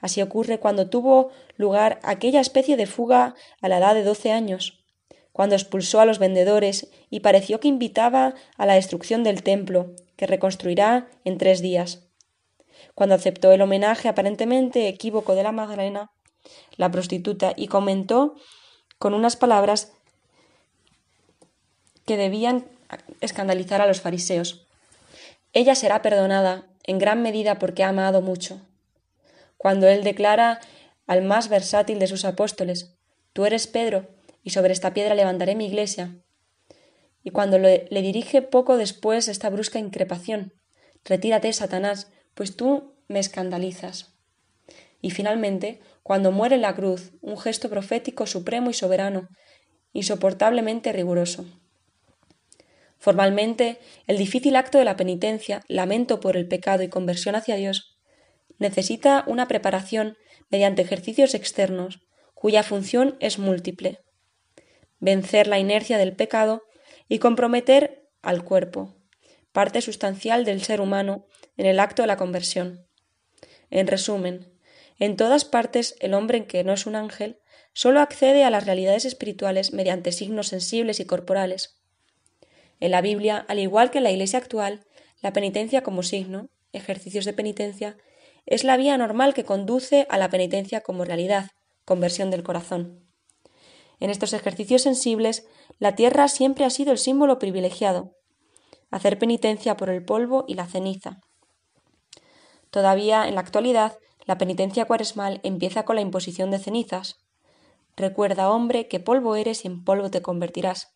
[0.00, 4.84] Así ocurre cuando tuvo lugar aquella especie de fuga a la edad de doce años,
[5.32, 10.26] cuando expulsó a los vendedores y pareció que invitaba a la destrucción del templo, que
[10.26, 12.08] reconstruirá en tres días.
[12.94, 16.10] Cuando aceptó el homenaje aparentemente equívoco de la Magdalena,
[16.76, 18.34] la prostituta, y comentó
[18.98, 19.92] con unas palabras
[22.06, 22.66] que debían
[23.20, 24.63] escandalizar a los fariseos.
[25.54, 28.60] Ella será perdonada en gran medida porque ha amado mucho.
[29.56, 30.60] Cuando él declara
[31.06, 32.98] al más versátil de sus apóstoles,
[33.34, 34.06] Tú eres Pedro,
[34.44, 36.22] y sobre esta piedra levantaré mi iglesia.
[37.24, 40.52] Y cuando le, dirige poco después esta brusca increpación,
[41.04, 44.14] Retírate, Satanás, pues tú me escandalizas.
[45.02, 49.28] Y finalmente, cuando muere en la cruz, un gesto profético supremo y soberano,
[49.92, 51.44] insoportablemente riguroso.
[53.04, 57.98] Formalmente, el difícil acto de la penitencia, lamento por el pecado y conversión hacia Dios,
[58.56, 60.16] necesita una preparación
[60.48, 62.00] mediante ejercicios externos,
[62.32, 64.00] cuya función es múltiple.
[65.00, 66.62] Vencer la inercia del pecado
[67.06, 68.96] y comprometer al cuerpo,
[69.52, 71.26] parte sustancial del ser humano
[71.58, 72.86] en el acto de la conversión.
[73.68, 74.50] En resumen,
[74.98, 77.38] en todas partes el hombre que no es un ángel
[77.74, 81.83] sólo accede a las realidades espirituales mediante signos sensibles y corporales,
[82.80, 84.84] en la Biblia, al igual que en la Iglesia actual,
[85.22, 87.96] la penitencia como signo, ejercicios de penitencia,
[88.46, 91.50] es la vía normal que conduce a la penitencia como realidad,
[91.84, 93.00] conversión del corazón.
[94.00, 95.46] En estos ejercicios sensibles,
[95.78, 98.12] la tierra siempre ha sido el símbolo privilegiado,
[98.90, 101.20] hacer penitencia por el polvo y la ceniza.
[102.70, 107.16] Todavía en la actualidad, la penitencia cuaresmal empieza con la imposición de cenizas.
[107.96, 110.93] Recuerda, hombre, que polvo eres y en polvo te convertirás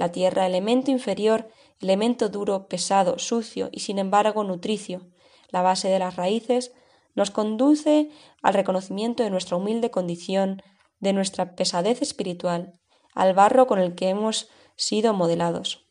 [0.00, 5.06] la tierra elemento inferior, elemento duro, pesado, sucio y sin embargo nutricio,
[5.50, 6.72] la base de las raíces,
[7.14, 8.08] nos conduce
[8.40, 10.62] al reconocimiento de nuestra humilde condición,
[11.00, 12.80] de nuestra pesadez espiritual,
[13.14, 15.84] al barro con el que hemos sido modelados.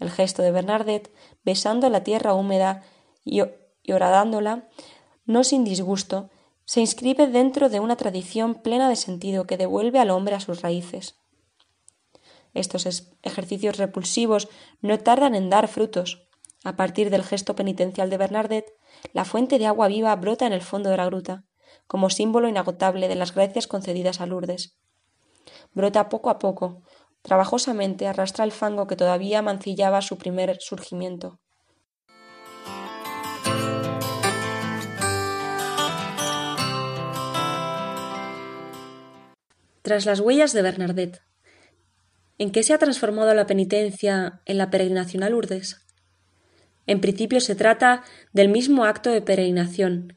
[0.00, 1.12] El gesto de Bernardet,
[1.44, 2.82] besando la tierra húmeda
[3.26, 3.42] y,
[3.92, 4.70] horadándola,
[5.26, 6.30] no sin disgusto,
[6.64, 10.62] se inscribe dentro de una tradición plena de sentido que devuelve al hombre a sus
[10.62, 11.21] raíces.
[12.54, 12.86] Estos
[13.22, 14.48] ejercicios repulsivos
[14.80, 16.28] no tardan en dar frutos.
[16.64, 18.66] A partir del gesto penitencial de Bernardet,
[19.12, 21.44] la fuente de agua viva brota en el fondo de la gruta,
[21.86, 24.76] como símbolo inagotable de las gracias concedidas a Lourdes.
[25.72, 26.82] Brota poco a poco,
[27.22, 31.40] trabajosamente arrastra el fango que todavía mancillaba su primer surgimiento.
[39.82, 41.22] Tras las huellas de Bernardet,
[42.42, 45.76] ¿En qué se ha transformado la penitencia en la peregrinación a Lourdes?
[46.88, 50.16] En principio se trata del mismo acto de peregrinación,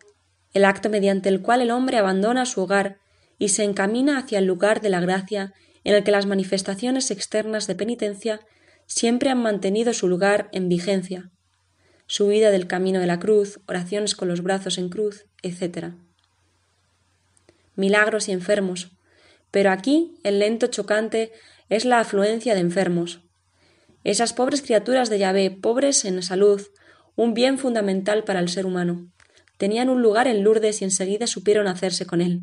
[0.51, 2.97] el acto mediante el cual el hombre abandona su hogar
[3.37, 5.53] y se encamina hacia el lugar de la gracia
[5.83, 8.39] en el que las manifestaciones externas de penitencia
[8.87, 11.29] siempre han mantenido su lugar en vigencia,
[12.07, 15.93] su del camino de la cruz, oraciones con los brazos en cruz, etc.
[17.75, 18.97] Milagros y enfermos,
[19.51, 21.31] pero aquí el lento chocante
[21.69, 23.21] es la afluencia de enfermos.
[24.03, 26.61] Esas pobres criaturas de Yahvé, pobres en salud,
[27.15, 29.07] un bien fundamental para el ser humano,
[29.57, 32.41] tenían un lugar en Lourdes y enseguida supieron hacerse con él.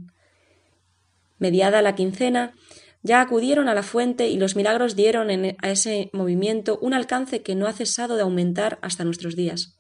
[1.39, 2.55] Mediada la quincena,
[3.03, 7.55] ya acudieron a la fuente y los milagros dieron a ese movimiento un alcance que
[7.55, 9.77] no ha cesado de aumentar hasta nuestros días.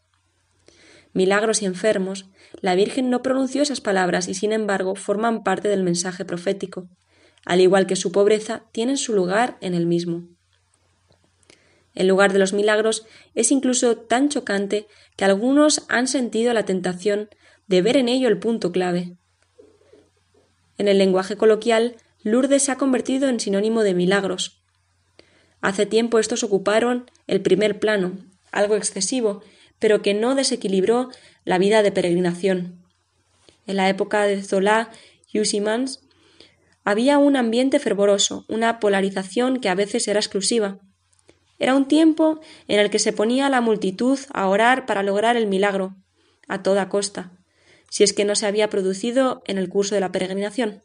[1.14, 2.30] milagros y enfermos,
[2.62, 6.88] la Virgen no pronunció esas palabras y sin embargo forman parte del mensaje profético.
[7.44, 10.28] Al igual que su pobreza, tienen su lugar en el mismo.
[11.94, 14.86] El lugar de los milagros es incluso tan chocante
[15.16, 17.28] que algunos han sentido la tentación
[17.66, 19.16] de ver en ello el punto clave.
[20.78, 24.62] En el lenguaje coloquial, Lourdes se ha convertido en sinónimo de milagros.
[25.60, 28.16] Hace tiempo estos ocuparon el primer plano,
[28.50, 29.42] algo excesivo,
[29.78, 31.08] pero que no desequilibró
[31.44, 32.80] la vida de peregrinación.
[33.66, 34.90] En la época de Zola
[35.32, 36.01] y Usimans
[36.84, 40.78] había un ambiente fervoroso, una polarización que a veces era exclusiva.
[41.58, 45.46] Era un tiempo en el que se ponía la multitud a orar para lograr el
[45.46, 45.96] milagro,
[46.48, 47.32] a toda costa,
[47.88, 50.82] si es que no se había producido en el curso de la peregrinación,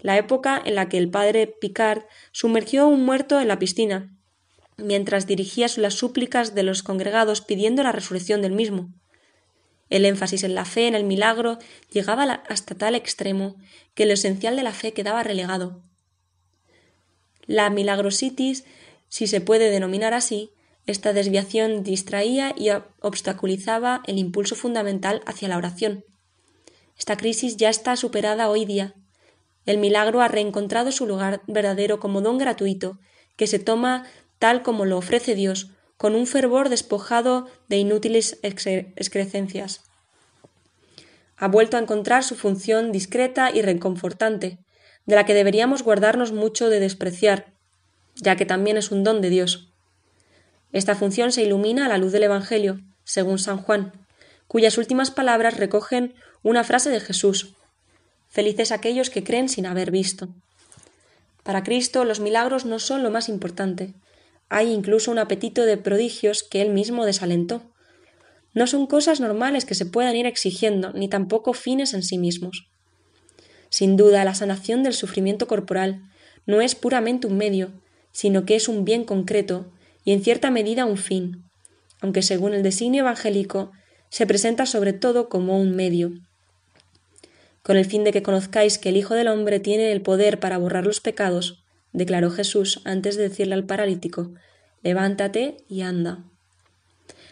[0.00, 4.10] la época en la que el padre Picard sumergió a un muerto en la piscina,
[4.76, 8.88] mientras dirigía las súplicas de los congregados pidiendo la resurrección del mismo.
[9.90, 11.58] El énfasis en la fe, en el milagro,
[11.90, 13.56] llegaba hasta tal extremo
[13.94, 15.82] que lo esencial de la fe quedaba relegado.
[17.46, 18.64] La milagrositis,
[19.08, 20.52] si se puede denominar así,
[20.86, 22.68] esta desviación distraía y
[23.00, 26.04] obstaculizaba el impulso fundamental hacia la oración.
[26.98, 28.94] Esta crisis ya está superada hoy día.
[29.66, 32.98] El milagro ha reencontrado su lugar verdadero como don gratuito,
[33.36, 34.06] que se toma
[34.38, 39.82] tal como lo ofrece Dios, con un fervor despojado de inútiles excrecencias.
[41.36, 44.58] Ha vuelto a encontrar su función discreta y reconfortante,
[45.04, 47.52] de la que deberíamos guardarnos mucho de despreciar,
[48.14, 49.68] ya que también es un don de Dios.
[50.72, 53.92] Esta función se ilumina a la luz del Evangelio, según San Juan,
[54.46, 57.54] cuyas últimas palabras recogen una frase de Jesús
[58.28, 60.28] Felices aquellos que creen sin haber visto.
[61.42, 63.94] Para Cristo los milagros no son lo más importante,
[64.48, 67.62] hay incluso un apetito de prodigios que él mismo desalentó.
[68.54, 72.68] No son cosas normales que se puedan ir exigiendo, ni tampoco fines en sí mismos.
[73.68, 76.02] Sin duda, la sanación del sufrimiento corporal
[76.46, 77.70] no es puramente un medio,
[78.12, 79.70] sino que es un bien concreto
[80.04, 81.44] y en cierta medida un fin,
[82.00, 83.72] aunque según el designio evangélico
[84.08, 86.12] se presenta sobre todo como un medio.
[87.62, 90.56] Con el fin de que conozcáis que el Hijo del Hombre tiene el poder para
[90.56, 91.57] borrar los pecados,
[91.92, 94.32] declaró Jesús antes de decirle al paralítico
[94.82, 96.24] Levántate y anda.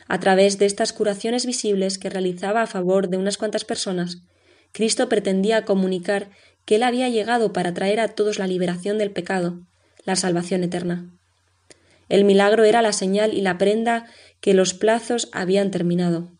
[0.08, 4.18] A través de estas curaciones visibles que realizaba a favor de unas cuantas personas,
[4.72, 6.30] Cristo pretendía comunicar
[6.64, 9.62] que Él había llegado para traer a todos la liberación del pecado,
[10.04, 11.10] la salvación eterna.
[12.08, 14.06] El milagro era la señal y la prenda
[14.40, 16.30] que los plazos habían terminado.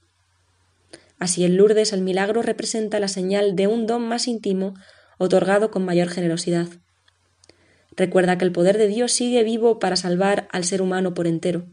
[1.19, 4.75] Así en Lourdes el milagro representa la señal de un don más íntimo
[5.19, 6.69] otorgado con mayor generosidad.
[7.97, 11.67] Recuerda que el poder de Dios sigue vivo para salvar al ser humano por entero.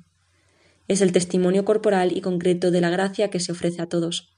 [0.87, 4.33] Es el testimonio corporal y concreto de la gracia que se ofrece a todos.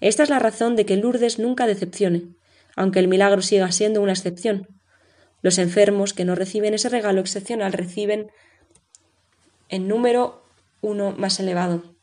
[0.00, 2.34] Esta es la razón de que Lourdes nunca decepcione,
[2.76, 4.68] aunque el milagro siga siendo una excepción.
[5.42, 8.30] Los enfermos que no reciben ese regalo excepcional reciben
[9.68, 10.42] en número
[10.80, 11.94] uno más elevado.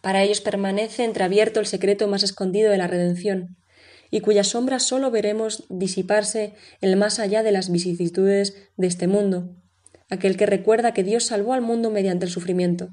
[0.00, 3.56] Para ellos permanece entreabierto el secreto más escondido de la redención,
[4.16, 9.08] y cuya sombra sólo veremos disiparse en el más allá de las vicisitudes de este
[9.08, 9.50] mundo,
[10.08, 12.88] aquel que recuerda que Dios salvó al mundo mediante el sufrimiento.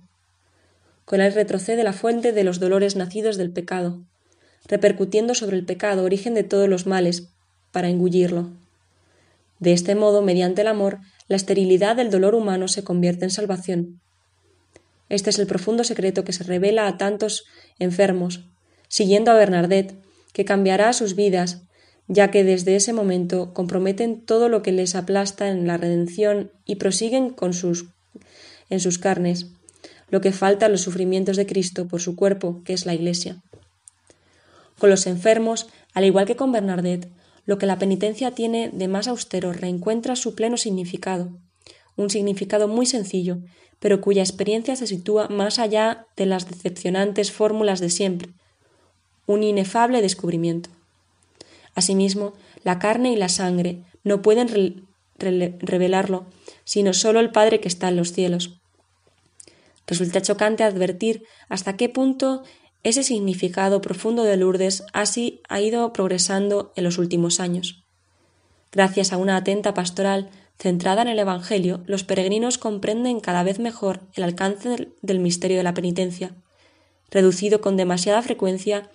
[1.05, 4.01] Con él retrocede la fuente de los dolores nacidos del pecado,
[4.67, 7.29] repercutiendo sobre el pecado, origen de todos los males,
[7.71, 8.49] para engullirlo.
[9.59, 10.99] De este modo, mediante el amor,
[11.29, 14.01] la esterilidad del dolor humano se convierte en salvación.
[15.07, 17.45] Este es el profundo secreto que se revela a tantos
[17.79, 18.43] enfermos.
[18.89, 20.02] Siguiendo a Bernadette,
[20.33, 21.61] que cambiará sus vidas,
[22.07, 26.75] ya que desde ese momento comprometen todo lo que les aplasta en la redención y
[26.75, 27.85] prosiguen con sus,
[28.69, 29.47] en sus carnes,
[30.09, 33.41] lo que falta los sufrimientos de Cristo por su cuerpo, que es la Iglesia.
[34.77, 37.09] Con los enfermos, al igual que con Bernadette,
[37.45, 41.29] lo que la penitencia tiene de más austero reencuentra su pleno significado,
[41.95, 43.39] un significado muy sencillo,
[43.79, 48.33] pero cuya experiencia se sitúa más allá de las decepcionantes fórmulas de siempre,
[49.25, 50.69] un inefable descubrimiento.
[51.75, 54.85] Asimismo, la carne y la sangre no pueden
[55.17, 56.25] revelarlo,
[56.63, 58.59] sino sólo el Padre que está en los cielos.
[59.87, 62.43] Resulta chocante advertir hasta qué punto
[62.83, 67.83] ese significado profundo de Lourdes así ha ido progresando en los últimos años.
[68.71, 74.01] Gracias a una atenta pastoral centrada en el Evangelio, los peregrinos comprenden cada vez mejor
[74.15, 76.33] el alcance del misterio de la penitencia,
[77.09, 78.89] reducido con demasiada frecuencia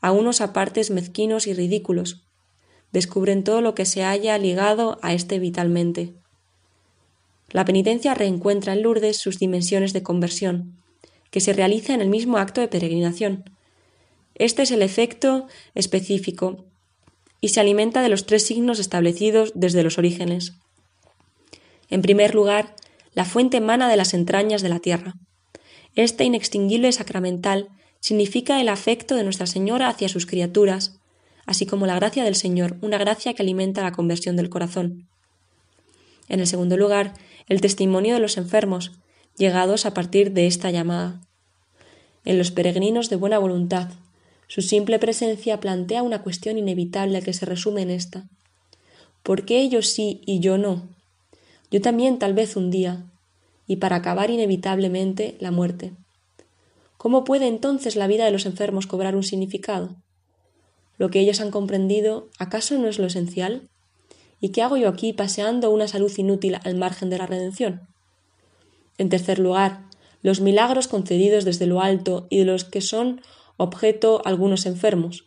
[0.00, 2.24] a unos apartes mezquinos y ridículos.
[2.92, 6.14] Descubren todo lo que se haya ligado a este vitalmente.
[7.50, 10.74] La penitencia reencuentra en Lourdes sus dimensiones de conversión.
[11.30, 13.44] que se realiza en el mismo acto de peregrinación.
[14.34, 16.64] Este es el efecto específico
[17.40, 20.54] y se alimenta de los tres signos establecidos desde los orígenes.
[21.90, 22.74] En primer lugar,
[23.12, 25.14] la fuente emana de las entrañas de la tierra.
[25.94, 27.68] Este inextinguible sacramental
[28.00, 30.98] significa el afecto de Nuestra Señora hacia sus criaturas,
[31.46, 35.08] así como la gracia del Señor, una gracia que alimenta la conversión del corazón.
[36.28, 37.14] En el segundo lugar,
[37.48, 38.92] el testimonio de los enfermos,
[39.36, 41.20] llegados a partir de esta llamada.
[42.24, 43.90] En los peregrinos de buena voluntad,
[44.46, 48.28] su simple presencia plantea una cuestión inevitable que se resume en esta.
[49.22, 50.88] ¿Por qué ellos sí y yo no?
[51.70, 53.04] Yo también tal vez un día,
[53.66, 55.92] y para acabar inevitablemente la muerte.
[56.98, 59.94] ¿Cómo puede entonces la vida de los enfermos cobrar un significado?
[60.98, 63.68] ¿Lo que ellos han comprendido acaso no es lo esencial?
[64.40, 67.88] ¿Y qué hago yo aquí paseando una salud inútil al margen de la redención?
[68.98, 69.84] En tercer lugar,
[70.22, 73.22] los milagros concedidos desde lo alto y de los que son
[73.56, 75.24] objeto algunos enfermos.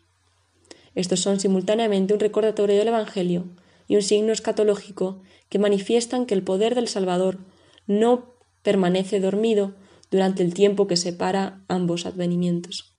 [0.94, 3.46] Estos son simultáneamente un recordatorio del Evangelio
[3.88, 7.38] y un signo escatológico que manifiestan que el poder del Salvador
[7.86, 9.74] no permanece dormido
[10.12, 12.94] durante el tiempo que separa ambos advenimientos.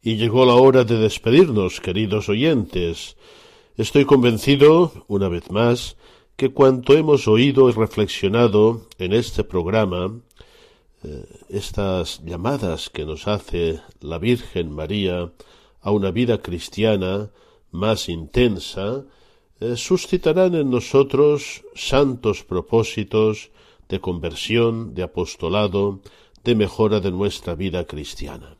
[0.00, 3.16] Y llegó la hora de despedirnos, queridos oyentes.
[3.76, 5.96] Estoy convencido, una vez más,
[6.36, 10.18] que cuanto hemos oído y reflexionado en este programa,
[11.04, 15.32] eh, estas llamadas que nos hace la Virgen María
[15.82, 17.30] a una vida cristiana
[17.70, 19.04] más intensa,
[19.76, 23.50] suscitarán en nosotros santos propósitos
[23.88, 26.00] de conversión, de apostolado,
[26.44, 28.56] de mejora de nuestra vida cristiana.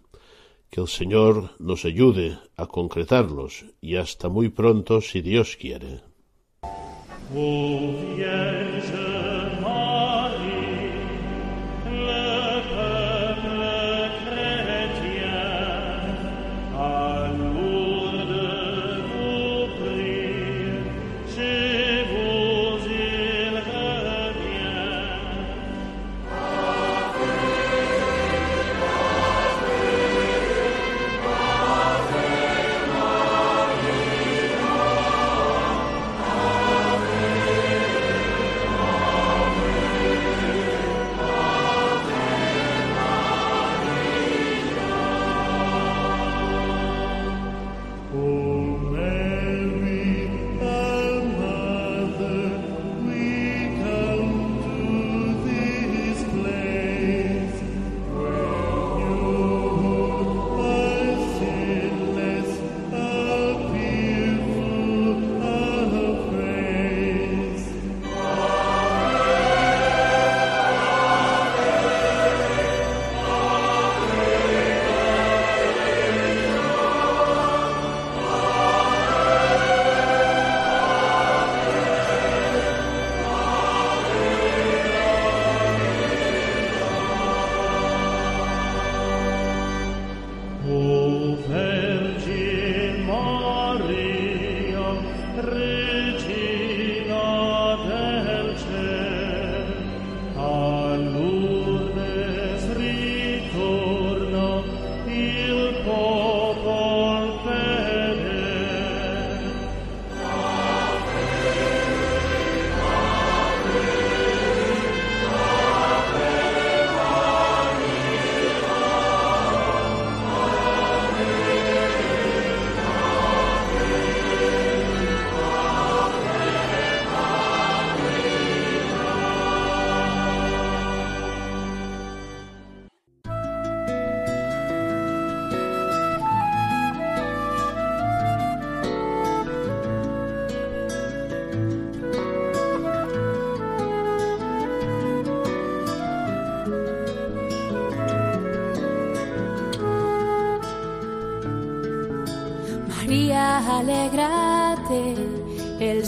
[0.71, 6.03] Que el Señor nos ayude a concretarlos y hasta muy pronto si Dios quiere.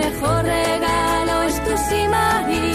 [0.00, 2.69] Mejor regalo es tu sí, María.